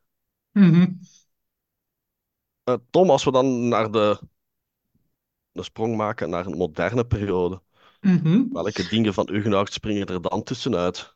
Mhm. 0.53 0.85
Eh, 2.63 2.75
Tom, 2.89 3.09
als 3.09 3.23
we 3.23 3.31
dan 3.31 3.67
naar 3.67 3.91
de, 3.91 4.19
de 5.51 5.63
sprong 5.63 5.95
maken 5.95 6.29
naar 6.29 6.45
een 6.45 6.57
moderne 6.57 7.05
periode, 7.05 7.61
Mhm. 8.01 8.45
welke 8.49 8.87
dingen 8.87 9.13
van 9.13 9.29
Ugenacht 9.31 9.73
springen 9.73 10.07
er 10.07 10.21
dan 10.21 10.43
tussenuit? 10.43 11.14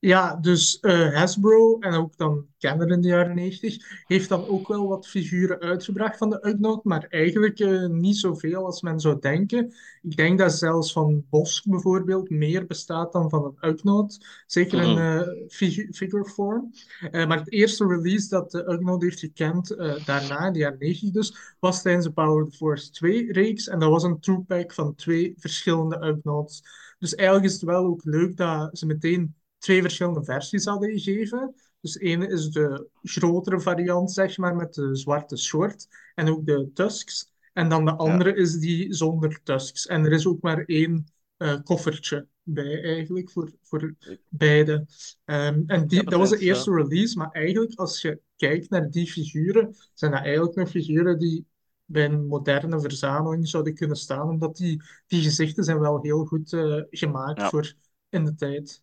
Ja, 0.00 0.36
dus 0.36 0.80
eh, 0.80 1.14
Hasbro 1.14 1.78
en 1.78 1.92
ook 1.94 2.16
dan 2.16 2.46
Kenner 2.58 2.88
in 2.90 3.00
de 3.00 3.08
jaren 3.08 3.34
90 3.34 3.76
heeft 4.06 4.28
dan 4.28 4.46
ook 4.46 4.68
wel 4.68 4.88
wat 4.88 5.06
figuren 5.08 5.58
uitgebracht 5.60 6.16
van 6.18 6.30
de 6.30 6.46
Ugnaught, 6.48 6.84
maar 6.84 7.06
eigenlijk 7.08 7.58
eh, 7.58 7.86
niet 7.86 8.16
zoveel 8.16 8.64
als 8.64 8.82
men 8.82 9.00
zou 9.00 9.18
denken. 9.20 9.74
Ik 10.02 10.16
denk 10.16 10.38
dat 10.38 10.52
zelfs 10.52 10.92
van 10.92 11.24
Bosk 11.30 11.64
bijvoorbeeld 11.68 12.30
meer 12.30 12.66
bestaat 12.66 13.12
dan 13.12 13.30
van 13.30 13.44
een 13.60 13.70
Ugnaught, 13.70 14.42
zeker 14.46 14.82
in 14.82 14.90
Mhm. 14.92 14.98
eh, 15.18 15.28
figu- 15.48 15.92
figure 15.92 16.24
form. 16.24 16.70
Maar 17.10 17.38
het 17.38 17.52
eerste 17.52 17.86
release 17.86 18.28
dat 18.28 18.50
de 18.50 18.68
Ugnaught 18.72 19.02
heeft 19.02 19.18
gekend, 19.20 19.68
daarna, 20.04 20.46
in 20.46 20.52
de 20.52 20.58
jaren 20.58 20.78
90 20.78 21.10
dus, 21.10 21.54
was 21.58 21.82
tijdens 21.82 22.04
de 22.06 22.12
Power 22.12 22.42
of 22.44 22.50
the 22.50 22.56
Force 22.56 22.90
2 22.90 23.32
reeks 23.32 23.68
en 23.68 23.78
dat 23.78 23.90
was 23.90 24.02
een 24.02 24.20
two-pack 24.20 24.72
van 24.74 24.94
twee 24.94 25.34
verschillende 25.36 25.96
Ugnaughts. 26.06 26.62
Dus 26.98 27.14
eigenlijk 27.14 27.48
is 27.48 27.54
het 27.54 27.62
wel 27.62 27.84
ook 27.84 28.04
leuk 28.04 28.36
dat 28.36 28.78
ze 28.78 28.86
meteen 28.86 29.34
twee 29.58 29.80
verschillende 29.80 30.24
versies 30.24 30.64
hadden 30.64 30.90
gegeven. 30.90 31.54
Dus 31.80 31.98
ene 31.98 32.28
is 32.28 32.50
de 32.50 32.88
grotere 33.02 33.60
variant, 33.60 34.12
zeg 34.12 34.36
maar, 34.36 34.56
met 34.56 34.74
de 34.74 34.96
zwarte 34.96 35.36
short 35.36 35.86
en 36.14 36.28
ook 36.28 36.46
de 36.46 36.70
tusks. 36.74 37.32
En 37.52 37.68
dan 37.68 37.84
de 37.84 37.96
andere 37.96 38.34
is 38.34 38.58
die 38.58 38.94
zonder 38.94 39.40
tusks. 39.42 39.86
En 39.86 40.04
er 40.04 40.12
is 40.12 40.26
ook 40.26 40.40
maar 40.40 40.64
één 40.64 41.06
eh, 41.36 41.62
koffertje 41.62 42.26
bij, 42.42 42.82
eigenlijk, 42.82 43.30
voor, 43.30 43.52
voor 43.62 43.94
beide. 44.28 44.86
Ehm, 45.24 45.62
en 45.66 45.86
die, 45.86 45.98
Ja, 45.98 46.10
dat 46.10 46.18
was 46.18 46.30
de 46.30 46.38
eerste 46.38 46.74
release, 46.74 47.18
maar 47.18 47.30
eigenlijk, 47.30 47.74
als 47.74 48.02
je 48.02 48.20
kijkt 48.36 48.70
naar 48.70 48.90
die 48.90 49.06
figuren, 49.06 49.74
zijn 49.94 50.10
dat 50.10 50.22
eigenlijk 50.22 50.56
nog 50.56 50.68
figuren 50.68 51.18
die 51.18 51.46
bij 51.84 52.04
een 52.04 52.26
moderne 52.26 52.80
verzameling 52.80 53.48
zouden 53.48 53.74
kunnen 53.74 53.96
staan, 53.96 54.28
omdat 54.28 54.56
die, 54.56 54.82
die 55.06 55.22
gezichten 55.22 55.64
zijn 55.64 55.78
wel 55.78 56.02
heel 56.02 56.24
goed 56.24 56.52
eh, 56.52 56.82
gemaakt 56.90 57.42
voor 57.42 57.74
in 58.08 58.24
de 58.24 58.34
tijd. 58.34 58.82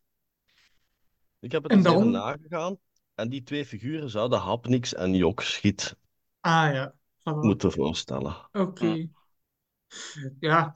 Ik 1.39 1.51
heb 1.51 1.63
het 1.63 1.71
En 1.71 1.77
eens 1.77 1.87
even 1.87 2.11
nagegaan. 2.11 2.77
En 3.15 3.29
die 3.29 3.43
twee 3.43 3.65
figuren 3.65 4.09
zouden 4.09 4.39
Hapnix 4.39 4.93
en 4.93 5.13
Jokschiet 5.13 5.95
Ah 6.39 6.73
ja, 6.73 6.95
voilà. 7.19 7.39
moeten 7.39 7.71
voorstellen. 7.71 8.35
Oké. 8.51 9.07
Ja, 10.39 10.75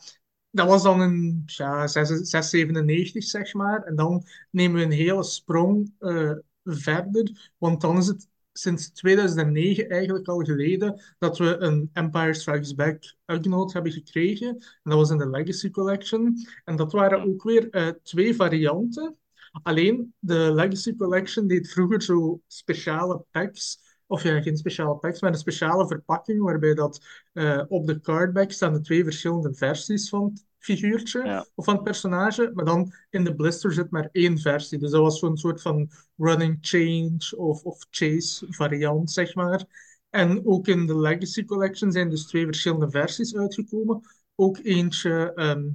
dat 0.50 0.68
was 0.68 0.84
dan 0.84 1.02
in 1.02 1.44
ja, 1.46 1.88
6, 1.88 2.08
697, 2.08 3.24
zeg 3.24 3.54
maar. 3.54 3.84
En 3.84 3.96
dan 3.96 4.26
nemen 4.50 4.78
we 4.78 4.84
een 4.84 4.92
hele 4.92 5.24
sprong 5.24 5.94
eh, 6.00 6.32
verder. 6.64 7.52
Want 7.58 7.82
dan 7.82 7.98
is 7.98 8.08
het 8.08 8.28
sinds 8.54 8.90
2009 8.90 9.90
eigenlijk 9.90 10.28
al 10.28 10.40
geleden 10.40 11.02
dat 11.20 11.38
we 11.38 11.58
een 11.58 11.90
Empire 11.94 12.34
Strikes 12.34 12.76
Back 12.76 13.16
Ugnaught 13.26 13.74
hebben 13.74 13.92
gekregen. 13.92 14.48
En 14.48 14.80
dat 14.84 14.94
was 14.94 15.10
in 15.10 15.18
de 15.18 15.30
Legacy 15.30 15.70
Collection. 15.70 16.48
En 16.66 16.76
dat 16.76 16.92
waren 16.92 17.22
ook 17.28 17.44
weer 17.44 17.70
eh, 17.70 17.88
twee 18.04 18.36
varianten. 18.36 19.18
Alleen 19.64 20.14
de 20.20 20.54
Legacy 20.54 20.96
Collection 20.96 21.48
deed 21.48 21.72
vroeger 21.72 22.02
zo 22.02 22.42
speciale 22.48 23.26
packs. 23.32 23.88
Of 24.08 24.24
ja, 24.24 24.42
geen 24.42 24.58
speciale 24.58 24.96
packs, 24.98 25.22
maar 25.22 25.32
een 25.32 25.38
speciale 25.38 25.88
verpakking 25.88 26.42
waarbij 26.42 26.74
dat 26.74 27.06
eh, 27.34 27.64
op 27.68 27.88
de 27.88 28.00
cardback 28.00 28.52
staan 28.52 28.74
de 28.74 28.82
twee 28.82 29.04
verschillende 29.04 29.54
versies 29.54 30.10
van 30.10 30.38
figuurtje 30.58 31.24
Ja. 31.26 31.46
of 31.56 31.66
van 31.66 31.74
het 31.74 31.84
personage, 31.84 32.52
maar 32.54 32.66
dan 32.66 32.94
in 33.10 33.24
de 33.24 33.36
blister 33.36 33.74
zit 33.74 33.90
maar 33.90 34.10
één 34.12 34.38
versie. 34.38 34.78
Dus 34.80 34.92
dat 34.92 35.02
was 35.02 35.20
zo'n 35.20 35.38
soort 35.38 35.62
van 35.62 35.90
running 36.18 36.58
change 36.62 37.38
of, 37.38 37.64
of 37.64 37.86
chase 37.90 38.46
variant, 38.50 39.12
zeg 39.12 39.36
maar. 39.36 39.64
En 40.10 40.46
ook 40.46 40.68
in 40.68 40.86
de 40.86 41.00
Legacy 41.00 41.46
Collection 41.46 41.92
zijn 41.92 42.10
dus 42.10 42.26
twee 42.26 42.46
verschillende 42.46 42.90
versies 42.90 43.36
uitgekomen. 43.36 44.02
Ook 44.36 44.58
eentje, 44.64 45.32
ehm, 45.36 45.68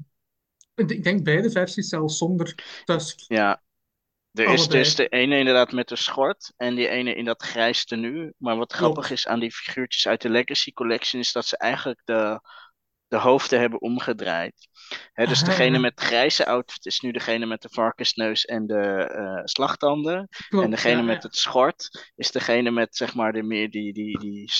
ik 0.74 1.02
denk 1.04 1.24
beide 1.24 1.50
versies 1.50 1.88
zelfs 1.88 2.18
zonder 2.18 2.82
Tusk. 2.84 3.18
Ja. 3.28 3.62
Er 4.34 4.44
is 4.44 4.60
Allebei. 4.60 4.78
dus 4.78 4.94
de 4.94 5.08
ene 5.08 5.38
inderdaad 5.38 5.72
met 5.72 5.88
de 5.88 5.96
schort 5.96 6.52
en 6.56 6.74
die 6.74 6.88
ene 6.88 7.14
in 7.14 7.24
dat 7.24 7.42
grijs 7.42 7.84
tenue. 7.84 8.34
Maar 8.38 8.56
wat 8.56 8.72
grappig 8.72 9.10
is 9.10 9.26
aan 9.26 9.40
die 9.40 9.52
figuurtjes 9.52 10.06
uit 10.06 10.22
de 10.22 10.28
Legacy 10.28 10.72
Collection 10.72 11.20
is 11.20 11.32
dat 11.32 11.46
ze 11.46 11.56
eigenlijk 11.56 12.00
de, 12.04 12.40
de 13.08 13.16
hoofden 13.16 13.60
hebben 13.60 13.80
omgedraaid. 13.80 14.68
Dus 15.14 15.42
Aha. 15.42 15.50
degene 15.50 15.78
met 15.78 16.00
grijze 16.00 16.46
outfit 16.46 16.86
is 16.86 17.00
nu 17.00 17.12
degene 17.12 17.46
met 17.46 17.62
de 17.62 17.68
varkensneus 17.72 18.44
en 18.44 18.66
de 18.66 18.80
eh, 18.80 19.40
slagtanden. 19.44 20.28
Klopt, 20.48 20.64
En 20.64 20.70
degene 20.70 20.96
ja, 20.96 21.02
met 21.02 21.22
ja. 21.22 21.28
het 21.28 21.36
schort 21.36 22.12
is 22.16 22.30
degene 22.30 22.70
met 22.70 22.96
zeg 22.96 23.14
maar 23.14 23.32
de 23.32 23.42
meer 23.42 23.70
die, 23.70 23.92
die, 23.92 24.18
die 24.18 24.52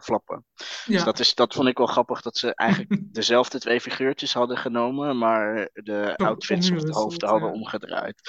flappen. 0.00 0.44
Dus 0.86 1.04
dat, 1.04 1.18
is, 1.18 1.34
dat 1.34 1.54
vond 1.54 1.68
ik 1.68 1.78
wel 1.78 1.86
grappig 1.86 2.20
dat 2.20 2.36
ze 2.36 2.54
eigenlijk 2.54 3.00
dezelfde 3.12 3.58
twee 3.58 3.80
figuurtjes 3.80 4.32
hadden 4.32 4.56
genomen, 4.56 5.18
maar 5.18 5.70
de 5.72 6.16
outfits 6.16 6.70
of 6.70 6.82
de 6.82 6.92
hoofden 6.92 7.28
hadden 7.28 7.52
omgedraaid. 7.52 8.20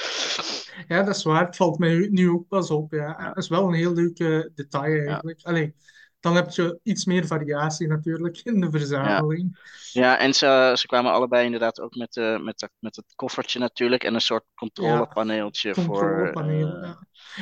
Ja, 0.87 1.03
dat 1.03 1.15
is 1.15 1.23
waar. 1.23 1.45
Het 1.45 1.55
valt 1.55 1.79
mij 1.79 2.07
nu 2.11 2.29
ook 2.29 2.47
pas 2.47 2.69
op. 2.69 2.91
Ja. 2.91 3.27
Dat 3.27 3.43
is 3.43 3.49
wel 3.49 3.67
een 3.67 3.73
heel 3.73 3.93
leuk 3.93 4.17
detail 4.55 5.07
eigenlijk. 5.07 5.39
Allee, 5.43 5.75
dan 6.19 6.35
heb 6.35 6.49
je 6.49 6.79
iets 6.83 7.05
meer 7.05 7.27
variatie 7.27 7.87
natuurlijk 7.87 8.37
in 8.43 8.59
de 8.59 8.71
verzameling. 8.71 9.59
Ja, 9.91 10.17
en 10.19 10.33
ze, 10.33 10.71
ze 10.79 10.87
kwamen 10.87 11.11
allebei 11.11 11.45
inderdaad 11.45 11.79
ook 11.79 11.95
met, 11.95 12.17
eh, 12.17 12.39
met, 12.39 12.59
dat- 12.59 12.71
met 12.79 12.95
het 12.95 13.05
koffertje 13.15 13.59
natuurlijk 13.59 14.03
en 14.03 14.13
een 14.13 14.21
soort 14.21 14.43
controlepaneeltje 14.55 15.73
voor... 15.73 15.85
Controlepaneel. 15.85 16.73
eh, 16.75 16.81
ja. 16.81 16.97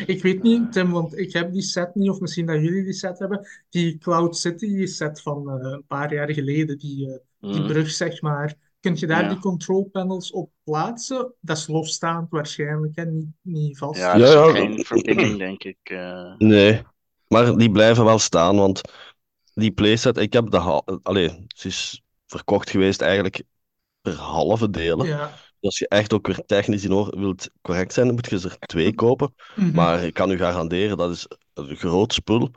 Ik 0.05 0.21
weet 0.21 0.43
niet, 0.43 0.71
Tim, 0.71 0.91
want 0.91 1.17
ik 1.17 1.33
heb 1.33 1.51
die 1.53 1.61
set 1.61 1.95
niet, 1.95 2.09
of 2.09 2.19
misschien 2.19 2.45
dat 2.45 2.61
jullie 2.61 2.83
die 2.83 2.93
set 2.93 3.19
hebben. 3.19 3.47
Die 3.69 3.97
Cloud 3.97 4.37
City 4.37 4.85
set 4.85 5.21
van 5.21 5.49
eh, 5.49 5.71
een 5.71 5.83
paar 5.87 6.13
jaar 6.13 6.31
geleden, 6.33 6.77
die, 6.77 7.07
eh, 7.07 7.17
die 7.51 7.59
mhm. 7.59 7.67
brug 7.67 7.89
zeg 7.91 8.21
maar. 8.21 8.53
Kun 8.79 8.95
je 8.95 9.07
daar 9.07 9.23
Ja. 9.23 9.29
die 9.29 9.39
control 9.39 9.89
panels 9.91 10.31
op 10.31 10.51
plaatsen? 10.63 11.33
Dat 11.39 11.57
is 11.57 11.67
losstaand 11.67 12.29
waarschijnlijk, 12.29 12.95
hè? 12.95 13.05
Niet, 13.05 13.27
niet 13.41 13.77
vast. 13.77 13.99
Ja, 13.99 14.15
Ja, 14.17 14.25
zit 14.25 14.33
ja. 14.35 14.51
geen 14.51 14.85
verbinding 14.85 15.37
denk 15.37 15.63
ik. 15.63 15.77
eh. 15.83 16.35
Nee, 16.37 16.81
maar 17.27 17.55
die 17.57 17.71
blijven 17.71 18.05
wel 18.05 18.19
staan, 18.19 18.55
want 18.55 18.81
die 19.53 19.71
playset, 19.71 20.17
ik 20.17 20.33
heb 20.33 20.51
de 20.51 20.59
allee, 21.03 21.45
ze 21.47 21.67
is 21.67 22.01
verkocht 22.25 22.69
geweest 22.69 23.01
eigenlijk 23.01 23.43
per 24.01 24.13
halve 24.15 24.69
delen. 24.69 25.05
Ja. 25.07 25.25
Dus 25.27 25.69
als 25.69 25.77
je 25.77 25.87
echt 25.87 26.13
ook 26.13 26.27
weer 26.27 26.45
technisch 26.45 26.83
in 26.83 26.91
orde 26.91 27.19
wilt 27.19 27.49
correct 27.61 27.93
zijn, 27.93 28.05
dan 28.05 28.15
moet 28.15 28.29
je 28.29 28.49
er 28.49 28.57
twee 28.59 28.93
kopen. 28.93 29.33
Mhm. 29.55 29.71
Maar 29.75 30.03
ik 30.03 30.13
kan 30.13 30.31
u 30.31 30.37
garanderen, 30.37 30.97
dat 30.97 31.11
is 31.11 31.27
een 31.53 31.75
groot 31.75 32.13
spul. 32.13 32.51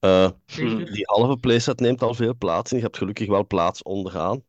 Eh, 0.00 0.30
die 0.56 1.02
halve 1.04 1.36
playset 1.36 1.80
neemt 1.80 2.02
al 2.02 2.14
veel 2.14 2.34
plaats 2.36 2.70
en 2.70 2.76
je 2.76 2.82
hebt 2.82 2.96
gelukkig 2.96 3.28
wel 3.28 3.46
plaats 3.46 3.82
onderaan. 3.82 4.44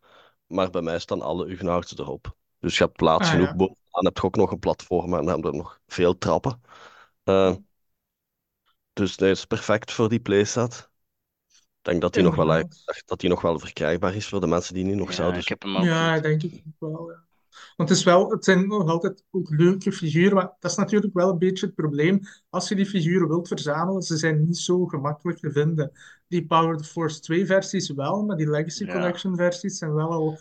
Maar 0.47 0.69
bij 0.69 0.81
mij 0.81 0.99
staan 0.99 1.21
alle 1.21 1.49
Ugnaughts 1.51 1.97
erop. 1.97 2.35
Dus 2.59 2.77
je 2.77 2.83
hebt 2.83 2.95
plaats 2.95 3.27
Ah, 3.27 3.31
genoeg 3.33 3.47
ja. 3.47 3.55
bovenaan. 3.55 4.05
heb 4.05 4.17
je 4.17 4.23
ook 4.23 4.35
nog 4.35 4.51
een 4.51 4.59
platform 4.59 5.13
en 5.13 5.25
dan 5.25 5.27
hebben 5.27 5.51
we 5.51 5.57
nog 5.57 5.79
veel 5.87 6.17
trappen. 6.17 6.61
Eh, 7.23 7.55
dus 8.93 9.11
het 9.11 9.21
is 9.21 9.45
perfect 9.45 9.91
voor 9.91 10.09
die 10.09 10.19
playset. 10.19 10.89
Ik 11.49 11.89
denk 11.89 12.01
dat 12.01 12.13
die, 12.13 12.23
nog 12.23 12.35
wel, 12.35 12.63
dat 13.05 13.19
die 13.19 13.29
nog 13.29 13.41
wel 13.41 13.59
verkrijgbaar 13.59 14.15
is 14.15 14.27
voor 14.27 14.41
de 14.41 14.47
mensen 14.47 14.73
die 14.73 14.83
nu 14.83 14.95
nog 14.95 15.09
Ja, 15.09 15.15
zouden 15.15 15.41
ik 15.41 15.47
heb 15.47 15.61
hem 15.61 15.77
ook 15.77 15.83
Ja, 15.83 16.19
denk 16.19 16.43
ik 16.43 16.63
wel. 16.79 17.11
Ja. 17.11 17.29
Want 17.75 17.89
het, 17.89 17.97
is 17.97 18.03
wel, 18.03 18.31
het 18.31 18.43
zijn 18.43 18.67
nog 18.67 18.89
altijd 18.89 19.23
ook 19.31 19.49
leuke 19.49 19.91
figuren, 19.91 20.35
maar 20.35 20.55
dat 20.59 20.71
is 20.71 20.77
natuurlijk 20.77 21.13
wel 21.13 21.29
een 21.29 21.37
beetje 21.37 21.65
het 21.65 21.75
probleem. 21.75 22.19
Als 22.49 22.69
je 22.69 22.75
die 22.75 22.85
figuren 22.85 23.27
wilt 23.27 23.47
verzamelen, 23.47 24.01
ze 24.01 24.17
zijn 24.17 24.45
niet 24.45 24.57
zo 24.57 24.85
gemakkelijk 24.85 25.39
te 25.39 25.51
vinden. 25.51 25.91
Die 26.27 26.45
Power 26.45 26.75
of 26.75 26.81
the 26.81 26.87
Force 26.87 27.19
2 27.19 27.45
versies 27.45 27.89
wel, 27.89 28.25
maar 28.25 28.37
die 28.37 28.49
Legacy 28.49 28.85
Ja. 28.85 28.91
Collection 28.91 29.35
versies 29.35 29.77
zijn 29.77 29.93
wel 29.93 30.11
al 30.11 30.39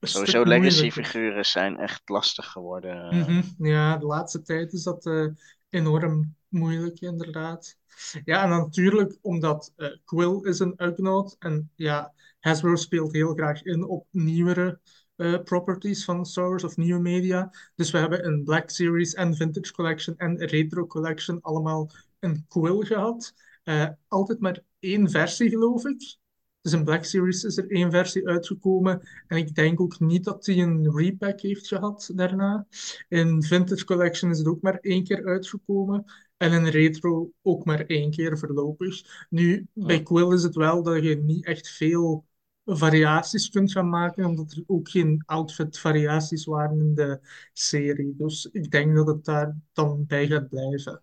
Sowieso 0.00 0.44
legacy 0.44 0.90
figuren 0.90 1.44
zijn 1.44 1.78
echt 1.78 2.08
lastig 2.08 2.46
geworden. 2.46 3.16
Mhm. 3.16 3.42
Ja, 3.58 3.96
de 3.96 4.06
laatste 4.06 4.42
tijd 4.42 4.72
is 4.72 4.82
dat 4.82 5.06
eh, 5.06 5.26
enorm 5.68 6.34
moeilijk, 6.52 7.00
inderdaad. 7.00 7.76
Ja, 8.24 8.42
en 8.42 8.48
natuurlijk 8.48 9.18
omdat 9.20 9.72
eh, 9.76 9.88
Quill 10.04 10.40
is 10.42 10.58
een 10.58 10.74
Ugnaught 10.76 11.36
en 11.38 11.70
ja, 11.74 12.12
Hasbro 12.40 12.76
speelt 12.76 13.12
heel 13.12 13.34
graag 13.34 13.62
in 13.62 13.84
op 13.84 14.06
nieuwere 14.10 14.80
eh, 15.16 15.42
properties 15.42 16.04
van 16.04 16.26
Wars 16.34 16.64
of 16.64 16.76
nieuwe 16.76 17.00
media. 17.00 17.50
Dus 17.74 17.90
we 17.90 17.98
hebben 17.98 18.26
een 18.26 18.44
Black 18.44 18.70
Series 18.70 19.14
en 19.14 19.34
Vintage 19.34 19.72
Collection 19.72 20.16
en 20.16 20.36
Retro 20.36 20.86
Collection 20.86 21.40
allemaal 21.40 21.90
een 22.18 22.44
Quill 22.48 22.84
gehad. 22.84 23.34
Eh, 23.62 23.88
altijd 24.08 24.40
maar 24.40 24.62
één 24.78 25.10
versie, 25.10 25.48
geloof 25.48 25.84
ik. 25.84 26.20
Dus 26.62 26.72
in 26.72 26.84
Black 26.84 27.04
Series 27.04 27.44
is 27.44 27.56
er 27.56 27.70
één 27.70 27.90
versie 27.90 28.28
uitgekomen. 28.28 29.08
En 29.26 29.36
ik 29.36 29.54
denk 29.54 29.80
ook 29.80 30.00
niet 30.00 30.24
dat 30.24 30.46
hij 30.46 30.58
een 30.58 30.96
repack 30.96 31.40
heeft 31.40 31.68
gehad 31.68 32.10
daarna. 32.14 32.66
In 33.08 33.42
Vintage 33.42 33.84
Collection 33.84 34.30
is 34.30 34.38
het 34.38 34.46
ook 34.46 34.60
maar 34.60 34.78
één 34.80 35.04
keer 35.04 35.26
uitgekomen. 35.26 36.04
En 36.42 36.52
in 36.52 36.66
Retro 36.66 37.32
ook 37.42 37.64
maar 37.64 37.86
één 37.86 38.10
keer 38.10 38.38
voorlopig. 38.38 39.26
Nu, 39.30 39.66
bij 39.74 40.02
Quill 40.02 40.32
is 40.32 40.42
het 40.42 40.54
wel 40.54 40.82
dat 40.82 41.02
je 41.02 41.16
niet 41.16 41.44
echt 41.44 41.68
veel 41.68 42.26
variaties 42.64 43.50
kunt 43.50 43.72
gaan 43.72 43.88
maken, 43.88 44.24
omdat 44.24 44.52
er 44.52 44.62
ook 44.66 44.88
geen 44.88 45.22
outfit 45.26 45.78
variaties 45.78 46.44
waren 46.44 46.78
in 46.78 46.94
de 46.94 47.20
serie. 47.52 48.14
Dus 48.16 48.48
ik 48.52 48.70
denk 48.70 48.94
dat 48.96 49.06
het 49.06 49.24
daar 49.24 49.56
dan 49.72 50.06
bij 50.06 50.26
gaat 50.26 50.48
blijven. 50.48 51.02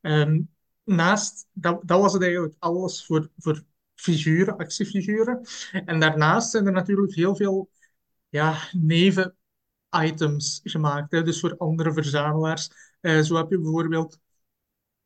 Ehm, 0.00 0.40
naast, 0.84 1.46
dat, 1.52 1.80
dat 1.84 2.00
was 2.00 2.12
het 2.12 2.22
eigenlijk 2.22 2.54
alles 2.58 3.06
voor, 3.06 3.30
voor 3.38 3.62
figuren, 3.94 4.56
actiefiguren. 4.56 5.40
En 5.84 6.00
daarnaast 6.00 6.50
zijn 6.50 6.66
er 6.66 6.72
natuurlijk 6.72 7.14
heel 7.14 7.36
veel 7.36 7.70
ja, 8.28 8.58
neven-items 9.90 10.60
gemaakt. 10.64 11.10
Hè? 11.12 11.22
Dus 11.22 11.40
voor 11.40 11.56
andere 11.56 11.92
verzamelaars. 11.92 12.70
Eh, 13.00 13.20
zo 13.20 13.36
heb 13.36 13.50
je 13.50 13.58
bijvoorbeeld 13.60 14.18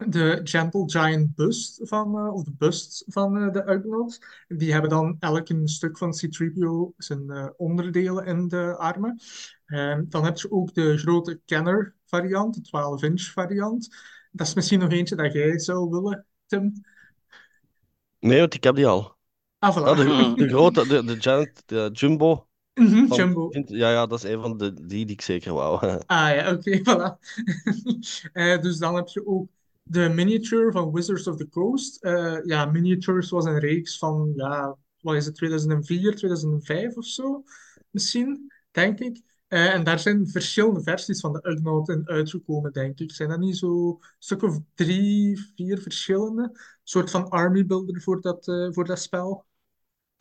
de 0.09 0.41
Gentle 0.45 0.83
Giant 0.91 1.35
bust 1.35 1.81
van, 1.83 2.19
eh, 2.19 2.35
of 2.35 2.45
de 2.45 2.53
busts 2.59 3.05
van 3.07 3.37
eh, 3.37 3.53
de 3.53 3.71
Ugnaughts. 3.73 4.21
Die 4.49 4.73
hebben 4.73 4.91
dan 4.91 5.17
elk 5.21 5.49
een 5.49 5.69
stuk 5.69 5.99
van 5.99 6.11
C-3PO 6.11 6.95
zijn 6.97 7.31
eh, 7.31 7.47
onderdelen 7.57 8.27
in 8.27 8.49
de 8.49 8.77
armen. 8.77 9.21
Ehm, 9.67 10.05
dan 10.09 10.25
heb 10.25 10.37
je 10.39 10.51
ook 10.51 10.75
de 10.75 10.99
grote 10.99 11.41
Kenner 11.45 11.95
variant, 12.07 12.55
de 12.55 12.61
12-inch 12.63 13.33
variant. 13.33 13.89
Dat 14.33 14.47
is 14.47 14.55
misschien 14.55 14.79
nog 14.79 14.91
eentje 14.93 15.17
dat 15.17 15.33
jij 15.33 15.59
zou 15.59 15.91
willen, 15.91 16.27
Tim. 16.47 16.73
Nee, 18.19 18.39
want 18.41 18.55
ik 18.55 18.65
heb 18.65 18.75
die 18.75 18.87
al. 18.87 19.17
Ah, 19.59 19.75
Ja, 19.85 19.95
voilà. 19.95 19.97
de, 19.97 20.33
de 20.37 20.49
grote, 20.49 20.87
de, 20.87 21.05
de 21.05 21.21
Giant, 21.21 21.63
de 21.67 21.91
Jumbo. 21.93 22.49
Mhm, 22.75 23.15
Jumbo. 23.15 23.49
ja, 23.67 23.91
ja, 23.91 24.07
dat 24.07 24.25
is 24.25 24.31
een 24.31 24.41
van 24.41 24.57
de 24.57 24.75
die 24.75 25.07
die 25.07 25.15
ik 25.15 25.21
zeker 25.21 25.53
wou. 25.53 25.79
Ah 26.07 26.35
ja, 26.35 26.53
oké, 26.53 26.79
voilà. 26.89 27.19
Eh, 28.33 28.61
dus 28.61 28.79
dan 28.79 28.95
heb 28.95 29.09
je 29.09 29.27
ook 29.27 29.49
de 29.83 30.09
miniature 30.09 30.73
van 30.73 30.93
Wizards 30.93 31.27
of 31.27 31.37
the 31.37 31.49
Coast. 31.49 32.03
Eh, 32.05 32.39
ja, 32.45 32.65
miniatures 32.65 33.31
was 33.31 33.45
een 33.45 33.59
reeks 33.59 33.99
van, 33.99 34.33
ja, 34.37 34.77
wat 35.01 35.15
is 35.15 35.27
het, 35.27 35.35
2004, 35.35 36.17
2005 36.17 36.97
of 36.97 37.05
zo, 37.05 37.43
misschien, 37.91 38.53
denk 38.71 38.99
ik. 38.99 39.21
Eh, 39.49 39.75
en 39.75 39.85
daar 39.85 39.99
zijn 39.99 40.29
verschillende 40.29 40.83
versies 40.83 41.21
van 41.21 41.33
de 41.33 41.49
Ugnaught 41.49 41.89
in 41.89 42.09
uitgekomen, 42.09 42.73
denk 42.73 42.99
ik. 43.01 43.13
Zijn 43.13 43.29
dat 43.29 43.39
niet 43.39 43.57
zo 43.57 43.99
stuk 44.19 44.43
of 44.43 44.59
drie, 44.75 45.53
vier 45.57 45.79
verschillende? 45.79 46.43
Een 46.43 46.59
soort 46.83 47.11
van 47.11 47.29
army 47.29 47.67
builder 47.67 48.03
voor 48.03 48.21
dat, 48.21 48.45
voor 48.71 48.85
dat 48.85 48.99
spel. 49.01 49.45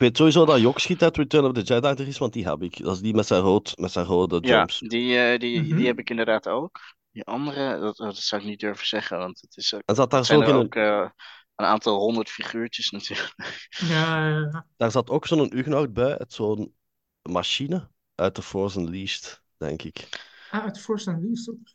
Ik 0.00 0.06
weet 0.06 0.16
sowieso 0.16 0.44
dat 0.44 0.60
Jokschiet 0.60 1.02
uit 1.02 1.16
Return 1.16 1.44
of 1.44 1.52
the 1.52 1.60
Jedi 1.62 1.86
er 1.88 2.06
is, 2.08 2.18
want 2.18 2.32
die 2.32 2.48
heb 2.48 2.62
ik. 2.62 2.82
Dat 2.82 2.94
is 2.94 3.00
die 3.00 3.14
met 3.14 3.26
zijn, 3.26 3.40
rood, 3.42 3.72
met 3.78 3.92
zijn 3.92 4.06
rode 4.06 4.38
Ja, 4.40 4.56
jumps. 4.56 4.78
die, 4.78 5.18
eh, 5.18 5.38
die, 5.38 5.60
Mhm. 5.62 5.76
die 5.76 5.86
heb 5.86 5.98
ik 5.98 6.10
inderdaad 6.10 6.48
ook. 6.48 6.78
Die 7.12 7.24
andere, 7.24 7.80
dat, 7.80 7.96
dat 7.96 8.16
zou 8.16 8.42
ik 8.42 8.48
niet 8.48 8.60
durven 8.60 8.86
zeggen, 8.86 9.18
want 9.18 9.40
het 9.40 9.56
is, 9.56 9.74
ook- 9.74 9.82
En 9.84 9.94
zat 9.94 10.10
daar, 10.10 10.18
het 10.18 10.28
zijn 10.28 10.40
zo 10.40 10.44
er 10.44 10.50
in 10.50 10.56
ook 10.64 10.74
een, 10.74 10.82
eh, 10.82 11.10
een 11.56 11.66
aantal 11.66 11.98
honderd 11.98 12.28
figuurtjes 12.30 12.90
natuurlijk. 12.90 13.34
Ja, 13.68 14.28
ja, 14.28 14.38
ja. 14.38 14.66
daar 14.76 14.90
zat 14.90 15.10
ook 15.10 15.26
zo'n 15.26 15.56
Ugnaut 15.58 15.92
bij, 15.92 16.18
uit 16.18 16.32
zo'n 16.32 16.74
machine 17.22 17.88
uit 18.14 18.34
The 18.34 18.42
Force 18.42 18.80
Unleashed, 18.80 19.42
denk 19.56 19.82
ik. 19.82 20.08
Ah, 20.50 20.64
het 20.64 20.80
Force 20.80 21.10
Unleashed 21.10 21.48
ook. 21.54 21.68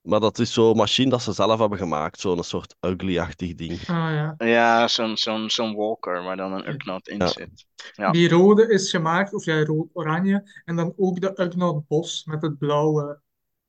Maar 0.00 0.20
dat 0.20 0.38
is 0.38 0.52
zo'n 0.52 0.76
machine 0.76 1.10
dat 1.10 1.22
ze 1.22 1.32
zelf 1.32 1.58
hebben 1.58 1.78
gemaakt, 1.78 2.20
zo'n 2.20 2.42
soort 2.44 2.74
ugly-achtig 2.80 3.54
ding. 3.54 3.72
Ah 3.80 3.86
ja. 3.86 4.34
Ja, 4.38 4.88
zo'n 4.88 5.16
zo'n 5.16 5.50
zo'n 5.50 5.74
walker 5.74 6.22
waar 6.22 6.36
dan 6.36 6.52
een 6.52 6.68
Ugnaught 6.68 7.08
in 7.08 7.18
Ja. 7.18 7.26
zit. 7.26 7.66
Ja. 7.94 8.10
Die 8.10 8.28
rode 8.28 8.68
is 8.68 8.90
gemaakt, 8.90 9.34
of 9.34 9.44
ja, 9.44 9.64
rood-oranje. 9.64 10.62
En 10.64 10.76
dan 10.76 10.92
ook 10.96 11.20
de 11.20 11.40
Ugnaught 11.40 11.86
Bos 11.86 12.24
met 12.24 12.42
het 12.42 12.58
blauwe 12.58 13.20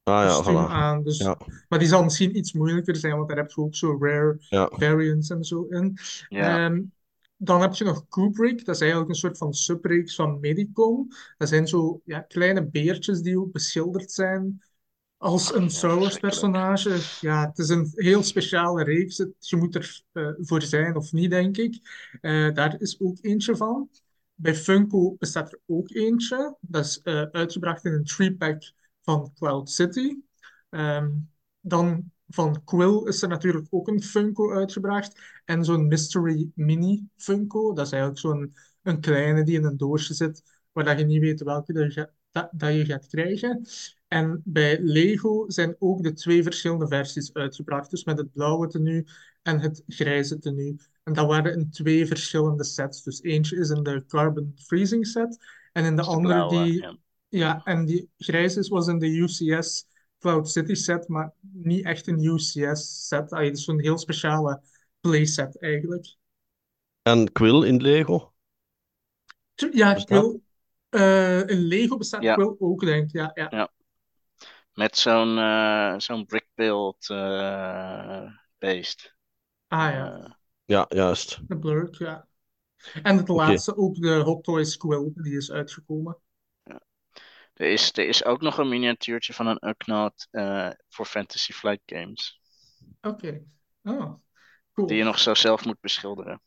Ah 0.04 0.24
ja, 0.24 0.44
voilà. 0.44 0.70
aan. 0.72 1.04
Dus, 1.04 1.18
Ja, 1.18 1.38
Maar 1.70 1.80
die 1.80 1.88
zal 1.88 2.04
misschien 2.04 2.38
iets 2.38 2.54
moeilijker 2.54 2.96
zijn, 2.96 3.16
want 3.16 3.28
daar 3.28 3.38
heb 3.38 3.52
je 3.52 3.62
ook 3.62 3.76
zo 3.76 3.98
rare 4.00 4.36
ja. 4.40 4.70
variants 4.72 5.30
en 5.30 5.44
zo 5.44 5.66
in. 5.70 5.98
Ja. 6.30 6.66
Ehm, 6.66 6.82
dan 7.38 7.62
heb 7.62 7.74
je 7.74 7.84
nog 7.84 8.08
Kubrick, 8.08 8.66
dat 8.66 8.76
is 8.76 8.82
eigenlijk 8.82 9.10
een 9.12 9.16
soort 9.16 9.38
van 9.38 9.54
subreeks 9.54 10.16
van 10.16 10.40
Medicom. 10.40 11.08
Dat 11.38 11.50
zijn 11.50 11.68
zo 11.68 12.02
ja, 12.06 12.20
kleine 12.20 12.66
beertjes 12.68 13.22
die 13.22 13.40
ook 13.40 13.52
beschilderd 13.52 14.12
zijn 14.12 14.62
als 15.20 15.54
een 15.56 16.00
Wars 16.00 16.20
personage. 16.20 16.98
Ja, 17.22 17.48
het 17.48 17.58
is 17.58 17.70
een 17.70 17.92
heel 17.96 18.24
speciale 18.24 18.84
reeks. 18.84 19.18
je 19.40 19.56
moet 19.56 19.76
er 19.76 20.02
uh, 20.14 20.30
voor 20.38 20.62
zijn 20.62 20.96
of 20.96 21.12
niet, 21.12 21.30
denk 21.30 21.58
ik. 21.58 21.80
Uh, 22.22 22.54
daar 22.54 22.82
is 22.82 23.00
ook 23.00 23.18
eentje 23.22 23.56
van. 23.56 23.90
Bij 24.36 24.56
Funko 24.56 25.16
bestaat 25.20 25.52
er 25.52 25.60
ook 25.66 25.90
eentje. 25.90 26.56
Dat 26.62 26.86
is 26.86 27.02
uh, 27.04 27.22
uitgebracht 27.22 27.86
in 27.86 27.94
een 27.94 28.04
three-pack 28.04 28.62
van 29.02 29.34
Cloud 29.34 29.70
City. 29.70 30.16
Um, 30.70 31.30
dan 31.60 32.12
van 32.28 32.64
Quill 32.64 33.08
is 33.08 33.22
er 33.22 33.30
natuurlijk 33.30 33.68
ook 33.70 33.88
een 33.88 34.04
Funko 34.04 34.52
uitgebracht. 34.52 35.22
En 35.46 35.66
zo'n 35.66 35.88
Mystery 35.88 36.50
Mini 36.56 37.08
Funko. 37.16 37.74
Dat 37.74 37.86
is 37.86 37.92
eigenlijk 37.92 38.22
zo'n 38.22 38.56
een 38.82 39.00
kleine 39.00 39.44
die 39.44 39.58
in 39.58 39.64
een 39.64 39.78
doosje 39.78 40.14
zit, 40.14 40.44
waar 40.72 40.84
dat 40.84 41.00
je 41.00 41.06
niet 41.06 41.22
weet 41.22 41.42
welke 41.42 41.74
je, 41.74 42.10
dat, 42.32 42.50
dat 42.52 42.74
je 42.74 42.86
gaat 42.86 43.08
krijgen. 43.08 43.68
En 44.10 44.42
bij 44.46 44.80
Lego 44.82 45.50
zijn 45.50 45.76
ook 45.80 46.04
de 46.04 46.14
twee 46.14 46.44
verschillende 46.44 46.88
versies 46.88 47.34
uitgebracht. 47.34 47.90
Dus 47.90 48.04
met 48.04 48.18
het 48.18 48.32
blauwe 48.32 48.68
tenue 48.68 49.06
en 49.42 49.60
het 49.60 49.84
grijze 49.88 50.40
tenue. 50.40 50.76
En 51.04 51.14
dat 51.14 51.28
waren 51.28 51.54
in 51.54 51.70
twee 51.70 52.08
verschillende 52.08 52.64
sets. 52.64 53.04
Dus 53.04 53.22
eentje 53.22 53.58
is 53.58 53.70
in 53.70 53.84
de 53.84 54.04
Carbon 54.08 54.54
Freezing 54.56 55.08
set. 55.08 55.38
En 55.72 55.86
in 55.86 55.96
de, 55.96 56.02
andere 56.02 56.50
die... 56.50 56.82
Ja. 56.82 56.98
ja. 57.30 57.62
en 57.64 57.86
die 57.86 58.10
grijze 58.18 58.70
was 58.70 58.88
in 58.88 59.00
de 59.00 59.08
UCS 59.08 59.88
Cloud 60.20 60.50
City 60.50 60.74
set, 60.74 61.08
maar 61.08 61.34
niet 61.42 61.86
echt 61.86 62.08
een 62.08 62.24
UCS 62.24 63.08
set. 63.08 63.30
Het 63.30 63.58
is 63.58 63.64
zo'n 63.64 63.80
heel 63.80 63.98
speciale 63.98 64.62
playset 65.02 65.62
eigenlijk. 65.62 66.16
En 67.02 67.32
Quill 67.32 67.64
in 67.64 67.82
Lego? 67.82 68.34
Ja, 69.72 69.94
Quill. 69.94 70.40
Uh, 70.90 71.48
in 71.48 71.60
Lego 71.60 71.98
bestaat 71.98 72.24
ja. 72.24 72.34
Quill 72.34 72.56
ook, 72.60 72.86
denk 72.86 73.04
ik. 73.04 73.12
Ja, 73.12 73.32
ja. 73.34 73.48
ja. 73.50 73.72
Met 74.80 74.98
zo'n 74.98 75.38
uh, 75.38 75.94
zo'n 75.98 76.26
brickbuild 76.26 77.10
uh, 77.10 78.32
beest. 78.58 79.16
Ah 79.68 79.92
ja. 79.92 80.38
ja, 80.66 80.86
juist. 80.90 81.40
De 81.48 81.60
Blurk, 81.60 81.96
ja. 81.96 82.28
En 83.04 83.18
het 83.18 83.28
laatste 83.28 83.78
ook 83.78 83.96
de 83.96 84.16
Hot 84.16 84.44
Toys 84.44 84.78
Quill, 84.78 85.12
die 85.16 85.38
is 85.38 85.52
uitgekomen. 85.52 86.18
Er 87.54 87.72
is, 87.72 87.92
er 87.92 88.08
is 88.08 88.26
ook 88.26 88.42
nog 88.42 88.58
een 88.58 88.70
miniatuurtje 88.70 89.34
van 89.34 89.48
een 89.48 89.68
Ugnaught 89.68 90.28
uh, 90.32 90.70
voor 90.90 91.06
Fantasy 91.06 91.52
Flight 91.52 91.82
Games. 91.86 92.42
Oké. 93.02 93.44
Oh, 93.84 94.14
cool. 94.74 94.88
Die 94.88 94.98
je 94.98 95.04
nog 95.04 95.20
zo 95.20 95.34
zelf 95.34 95.66
moet 95.66 95.80
beschilderen. 95.80 96.42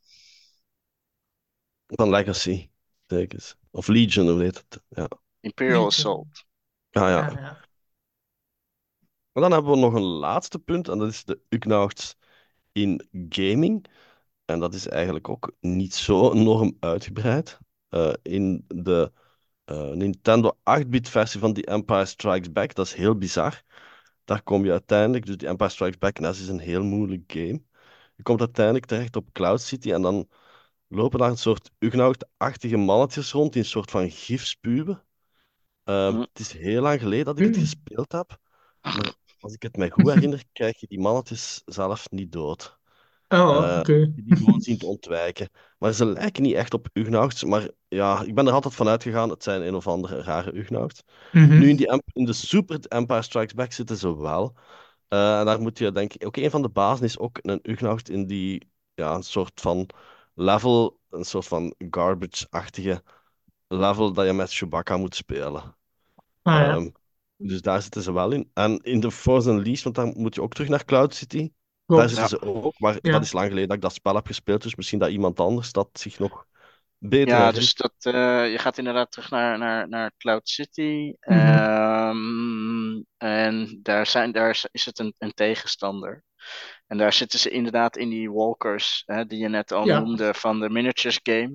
Van 1.87 2.11
Legacy, 2.11 2.71
zeker. 3.07 3.55
Of 3.71 3.89
Legion, 3.89 4.29
hoe 4.29 4.43
heet 4.43 4.57
het? 4.57 4.83
Ja. 4.89 5.09
Imperial 5.41 5.85
Legion. 5.85 5.87
Assault. 5.87 6.45
Ah 6.91 7.09
ja. 7.09 7.31
ja, 7.31 7.41
ja. 7.41 7.71
Maar 9.33 9.43
dan 9.43 9.53
hebben 9.53 9.71
we 9.73 9.79
nog 9.79 9.95
een 9.95 10.03
laatste 10.03 10.59
punt, 10.59 10.89
en 10.89 10.99
dat 10.99 11.09
is 11.09 11.25
de 11.25 11.41
Ugnaughts 11.49 12.17
in 12.73 13.09
gaming. 13.29 13.87
En 14.45 14.61
dat 14.61 14.75
is 14.75 14.89
eigenlijk 14.89 15.29
ook 15.29 15.53
niet 15.61 15.95
zo 15.95 16.33
enorm 16.33 16.77
uitgebreid. 16.81 17.59
Uh, 17.91 18.13
in 18.23 18.65
de 18.69 19.13
uh, 19.67 19.91
Nintendo 19.91 20.57
8-bit 20.81 21.09
versie 21.09 21.41
van 21.41 21.53
The 21.53 21.65
Empire 21.65 22.05
Strikes 22.05 22.53
Back. 22.53 22.75
Dat 22.75 22.87
is 22.87 22.95
heel 22.95 23.17
bizar. 23.19 23.63
Daar 24.25 24.43
kom 24.43 24.65
je 24.65 24.71
uiteindelijk, 24.71 25.27
dus 25.27 25.37
The 25.37 25.47
Empire 25.47 25.71
Strikes 25.71 25.99
Back, 25.99 26.21
dat 26.21 26.35
is 26.35 26.49
een 26.49 26.59
heel 26.59 26.83
moeilijk 26.83 27.33
game. 27.33 27.63
Je 28.17 28.23
komt 28.23 28.41
uiteindelijk 28.41 28.87
terecht 28.87 29.17
op 29.17 29.33
Cloud 29.33 29.61
City 29.61 29.93
en 29.93 30.03
dan 30.03 30.29
lopen 30.89 31.19
daar 31.19 31.31
een 31.31 31.39
soort 31.39 31.71
Ugnaut-achtige 31.79 32.77
mannetjes 32.77 33.33
rond 33.33 33.53
die 33.53 33.63
een 33.63 33.69
soort 33.69 33.91
van 33.91 34.11
gif 34.11 34.47
spuwen. 34.47 35.05
Uh, 35.85 36.21
Het 36.21 36.39
is 36.39 36.53
heel 36.53 36.83
lang 36.83 37.01
geleden 37.01 37.25
dat 37.25 37.39
ik 37.39 37.47
het 37.47 37.57
gespeeld 37.57 38.13
heb. 38.13 38.39
Maar 38.83 39.15
als 39.43 39.55
ik 39.55 39.63
het 39.63 39.77
me 39.77 39.91
goed 39.91 40.13
herinner, 40.13 40.45
krijg 40.53 40.81
je 40.81 40.87
die 40.87 41.01
mannetjes 41.01 41.63
zelf 41.65 42.11
niet 42.11 42.33
dood. 42.33 42.81
Oh, 43.29 43.39
uh, 43.39 43.79
oké. 43.79 44.13
Die 44.15 44.37
gewoon 44.37 44.61
zien 44.61 44.79
te 44.79 44.87
ontwijken. 44.87 45.49
Maar 45.79 45.93
ze 45.93 46.07
lijken 46.07 46.43
niet 46.43 46.55
echt 46.55 46.75
op 46.75 46.89
Ugnaughts. 46.93 47.45
Maar 47.45 47.69
ja, 47.89 48.23
ik 48.23 48.35
ben 48.35 48.47
er 48.47 48.53
altijd 48.53 48.75
van 48.75 48.89
uitgegaan. 48.89 49.31
Het 49.31 49.43
zijn 49.43 49.67
een 49.67 49.75
of 49.75 49.87
andere 49.87 50.23
rare 50.23 50.57
Ugnaughts. 50.57 51.03
Mm 51.33 51.49
-hmm. 51.49 51.59
Nu 51.59 51.69
in, 51.69 51.77
die, 51.77 52.03
in 52.13 52.25
de 52.25 52.33
Super 52.33 52.81
Empire 52.89 53.23
Strikes 53.23 53.55
Back 53.55 53.73
zitten 53.73 53.97
ze 53.97 54.17
wel. 54.17 54.55
Uh, 55.09 55.39
en 55.39 55.47
daar 55.47 55.61
moet 55.61 55.79
je 55.79 55.93
denk 55.93 56.13
ik... 56.13 56.27
Ook 56.27 56.37
een 56.37 56.51
van 56.51 56.63
de 56.63 56.69
bazen 56.69 57.05
is 57.05 57.19
ook 57.19 57.39
een 57.43 57.61
Ugnaught 57.63 58.09
in 58.09 58.27
die... 58.27 58.71
Ja, 58.95 59.15
een 59.15 59.23
soort 59.23 59.61
van 59.61 59.89
level. 60.35 60.99
Een 61.11 61.25
soort 61.25 61.47
van 61.47 61.75
garbage-achtige 61.91 63.03
level 63.69 64.13
dat 64.13 64.27
je 64.27 64.33
met 64.33 64.55
Chewbacca 64.55 64.97
moet 64.97 65.15
spelen. 65.15 65.77
Ah, 66.43 66.55
ja. 66.55 66.75
um, 66.75 66.93
dus 67.43 67.61
daar 67.63 67.83
zitten 67.83 68.03
ze 68.03 68.13
wel 68.13 68.33
in. 68.33 68.51
En 68.55 68.79
in 68.83 69.01
de 69.01 69.11
Force 69.11 69.51
Unleashed, 69.51 69.83
want 69.85 69.95
dan 69.95 70.15
moet 70.17 70.35
je 70.35 70.43
ook 70.43 70.53
terug 70.53 70.69
naar 70.69 70.85
Cloud 70.85 71.15
City. 71.15 71.51
Klopt. 71.87 72.03
Daar 72.03 72.09
zitten 72.11 72.29
ze 72.29 72.43
ook, 72.43 72.79
maar 72.79 72.99
Ja. 73.03 73.13
dat 73.13 73.23
is 73.23 73.33
lang 73.33 73.47
geleden 73.47 73.69
dat 73.69 73.77
ik 73.77 73.83
dat 73.83 73.95
spel 73.95 74.15
heb 74.15 74.27
gespeeld, 74.27 74.63
dus 74.63 74.75
misschien 74.75 74.99
dat 74.99 75.11
iemand 75.11 75.41
anders 75.41 75.73
dat 75.73 75.89
zich 75.93 76.19
nog 76.19 76.45
beter 76.99 77.29
Ja, 77.35 77.53
dus 77.53 77.75
dat, 77.75 77.95
eh, 78.01 78.51
je 78.51 78.59
gaat 78.59 78.79
inderdaad 78.79 79.11
terug 79.13 79.31
naar, 79.31 79.59
naar, 79.59 79.89
naar 79.89 80.13
Cloud 80.19 80.49
City. 80.49 81.13
Mhm. 81.21 81.39
Ehm, 81.39 83.03
en 83.17 83.79
daar, 83.83 84.07
zijn, 84.07 84.33
daar 84.33 84.51
is- 84.51 84.69
is 84.71 84.85
het 84.85 84.99
een, 84.99 85.15
een 85.19 85.33
tegenstander. 85.35 86.25
En 86.87 86.99
daar 86.99 87.13
zitten 87.13 87.39
ze 87.39 87.51
inderdaad 87.51 87.97
in 87.97 88.09
die 88.09 88.31
walkers, 88.31 89.03
hè, 89.07 89.27
die 89.27 89.39
je 89.39 89.49
net 89.49 89.73
al 89.73 89.87
Ja. 89.87 89.99
noemde 90.01 90.35
van 90.35 90.61
de 90.61 90.71
miniatures 90.71 91.21
game. 91.23 91.55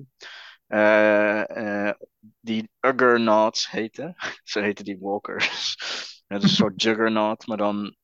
Eh, 0.68 1.86
eh, 1.88 1.94
die 2.40 2.70
Uggernauts 2.80 3.70
heten. 3.70 4.14
Zo 4.44 4.60
heten 4.60 4.84
die 4.84 4.98
walkers. 5.00 5.76
Het 6.26 6.42
is 6.42 6.50
een 6.50 6.56
soort 6.56 6.82
juggernaut, 6.82 7.46
maar 7.46 7.56
dan 7.56 7.96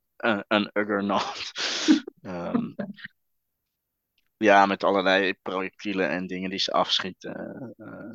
een 0.48 0.70
Uggernaut. 0.72 1.42
Ehm, 2.22 2.72
ja, 4.37 4.66
met 4.66 4.85
allerlei 4.85 5.35
projectielen 5.42 6.09
en 6.09 6.27
dingen 6.27 6.50
die 6.50 6.59
ze 6.59 6.72
afschieten. 6.72 7.35
eh. 7.77 8.12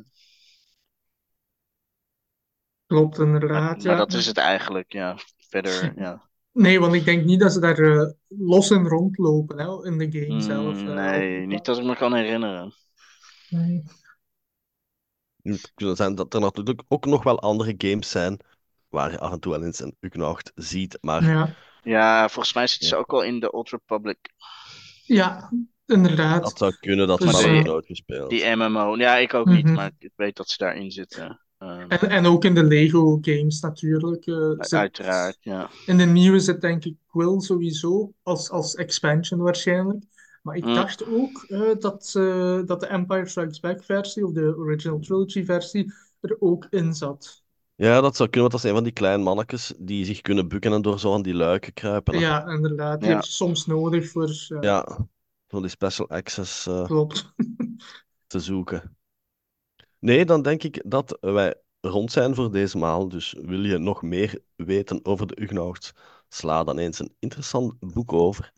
Klopt, 2.86 3.18
inderdaad. 3.18 3.84
maar 3.84 3.92
Ja. 3.92 3.98
dat 3.98 4.12
is 4.12 4.26
het 4.26 4.36
eigenlijk, 4.36 4.92
ja. 4.92 5.16
Verder, 5.48 5.92
ja. 5.96 6.28
Nee, 6.52 6.80
want 6.80 6.94
ik 6.94 7.04
denk 7.04 7.24
niet 7.24 7.40
dat 7.40 7.52
ze 7.52 7.60
daar 7.60 8.14
los 8.28 8.70
in 8.70 8.86
rondlopen 8.86 9.58
hè, 9.58 9.86
in 9.86 9.98
de 9.98 10.20
game 10.20 10.40
zelf. 10.40 10.82
Mm, 10.82 10.88
eh, 10.88 10.94
nee, 10.94 11.46
niet 11.46 11.64
dat 11.64 11.78
ik 11.78 11.84
me 11.84 11.96
kan 11.96 12.14
herinneren. 12.14 12.74
Nee. 13.48 13.82
Het 15.42 15.72
kan 15.74 15.96
zijn 15.96 16.14
dat 16.14 16.34
er 16.34 16.40
natuurlijk 16.40 16.82
ook 16.88 17.06
nog 17.06 17.22
wel 17.22 17.40
andere 17.40 17.74
games 17.78 18.10
zijn 18.10 18.38
waar 18.88 19.10
je 19.10 19.18
af 19.18 19.32
en 19.32 19.40
toe 19.40 19.52
wel 19.52 19.62
eens 19.64 19.80
een 19.80 19.96
Ugnaught 20.00 20.52
ziet, 20.54 20.98
maar 21.00 21.24
Ja. 21.24 21.54
Ja, 21.82 22.28
volgens 22.28 22.54
mij 22.54 22.66
zitten 22.66 22.88
ze 22.88 22.94
Ja. 22.94 23.00
ook 23.00 23.10
wel 23.10 23.22
in 23.22 23.40
de 23.40 23.52
Old 23.52 23.70
Republic. 23.70 24.18
ja, 25.04 25.50
inderdaad. 25.86 26.42
dat 26.42 26.58
zou 26.58 26.72
kunnen, 26.80 27.06
dat 27.08 27.18
Dus, 27.20 27.42
heb 27.42 27.54
eh, 27.56 27.62
nooit 27.64 27.86
gespeeld. 27.86 28.30
Die 28.30 28.44
MMO. 28.56 28.96
Ja, 28.96 29.16
ik 29.16 29.34
ook 29.34 29.46
niet, 29.46 29.64
Mhm. 29.64 29.74
maar 29.74 29.90
ik 29.98 30.12
weet 30.16 30.36
dat 30.36 30.48
ze 30.48 30.58
daarin 30.58 30.90
zitten. 30.90 31.40
Ehm, 31.58 31.84
En, 31.88 32.00
en 32.10 32.26
ook 32.26 32.44
in 32.44 32.54
de 32.54 32.64
Lego 32.64 33.18
games 33.20 33.60
natuurlijk. 33.60 34.26
eh, 34.26 34.50
zit- 34.58 34.72
uiteraard, 34.74 35.36
ja. 35.40 35.70
In 35.86 35.96
de 35.96 36.04
nieuwe 36.04 36.40
zit 36.40 36.60
denk 36.60 36.84
ik 36.84 36.94
Quill 37.08 37.40
sowieso, 37.40 38.12
als, 38.22 38.50
als 38.50 38.74
expansion 38.74 39.40
waarschijnlijk. 39.40 40.04
Maar 40.40 40.56
ik 40.56 40.64
Mm. 40.64 40.74
dacht 40.74 41.06
ook 41.06 41.44
eh, 41.48 41.70
dat, 41.78 42.12
eh, 42.16 42.60
dat 42.66 42.80
de 42.80 42.86
Empire 42.86 43.26
Strikes 43.26 43.60
Back 43.60 43.84
versie, 43.84 44.26
of 44.26 44.32
de 44.32 44.56
Original 44.56 44.98
Trilogy 44.98 45.44
versie, 45.44 45.92
er 46.20 46.36
ook 46.40 46.66
in 46.70 46.94
zat. 46.94 47.42
Ja, 47.74 48.00
dat 48.00 48.16
zou 48.16 48.28
kunnen, 48.28 48.40
want 48.50 48.52
dat 48.52 48.60
zijn 48.60 48.74
van 48.74 48.84
die 48.84 48.92
kleine 48.92 49.22
mannetjes 49.22 49.72
die 49.78 50.04
zich 50.04 50.20
kunnen 50.20 50.48
bukken 50.48 50.72
en 50.72 50.82
door 50.82 50.98
zo 51.00 51.10
van 51.12 51.22
die 51.22 51.34
luiken 51.34 51.72
kruipen. 51.72 52.14
Ja, 52.14 52.46
inderdaad. 52.48 53.00
Die 53.00 53.08
Ja. 53.08 53.14
heb 53.14 53.24
je 53.24 53.30
soms 53.30 53.66
nodig 53.66 54.10
voor... 54.10 54.28
eh, 54.48 54.58
Ja, 54.60 55.06
voor 55.48 55.60
die 55.60 55.70
special 55.70 56.08
access 56.08 56.68
Klopt. 56.82 57.32
te 58.26 58.40
zoeken. 58.40 58.96
Nee, 59.98 60.24
dan 60.24 60.42
denk 60.42 60.62
ik 60.62 60.82
dat 60.86 61.18
wij 61.20 61.54
rond 61.80 62.12
zijn 62.12 62.34
voor 62.34 62.50
deze 62.52 62.78
maal. 62.78 63.08
Dus 63.08 63.34
wil 63.42 63.64
je 63.64 63.78
nog 63.78 64.02
meer 64.02 64.42
weten 64.56 65.04
over 65.04 65.26
de 65.26 65.42
Ugnaughts? 65.42 65.92
Sla 66.28 66.64
dan 66.64 66.78
eens 66.78 66.98
een 66.98 67.14
interessant 67.18 67.74
boek 67.78 68.12
over. 68.12 68.52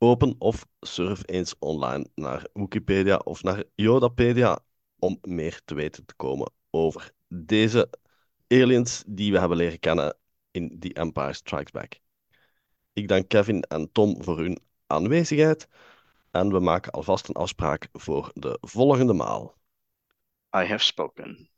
Open 0.00 0.34
of 0.38 0.66
surf 0.80 1.22
eens 1.26 1.54
online 1.58 2.06
naar 2.14 2.46
Wikipedia 2.52 3.16
of 3.16 3.42
naar 3.42 3.64
Yodapedia 3.74 4.58
om 4.98 5.18
meer 5.22 5.60
te 5.64 5.74
weten 5.74 6.04
te 6.04 6.14
komen 6.14 6.52
over 6.70 7.12
deze 7.28 7.90
aliens 8.48 9.02
die 9.06 9.32
we 9.32 9.38
hebben 9.38 9.56
leren 9.56 9.78
kennen 9.78 10.16
in 10.50 10.78
The 10.80 10.92
Empire 10.92 11.32
Strikes 11.32 11.70
Back. 11.70 12.00
Ik 12.92 13.08
dank 13.08 13.28
Kevin 13.28 13.62
en 13.62 13.92
Tom 13.92 14.22
voor 14.22 14.38
hun 14.38 14.58
aanwezigheid 14.86 15.68
en 16.30 16.52
we 16.52 16.58
maken 16.58 16.92
alvast 16.92 17.28
een 17.28 17.34
afspraak 17.34 17.88
voor 17.92 18.30
de 18.34 18.58
volgende 18.60 19.12
maal. 19.12 19.56
I 20.56 20.64
have 20.64 20.84
spoken. 20.84 21.50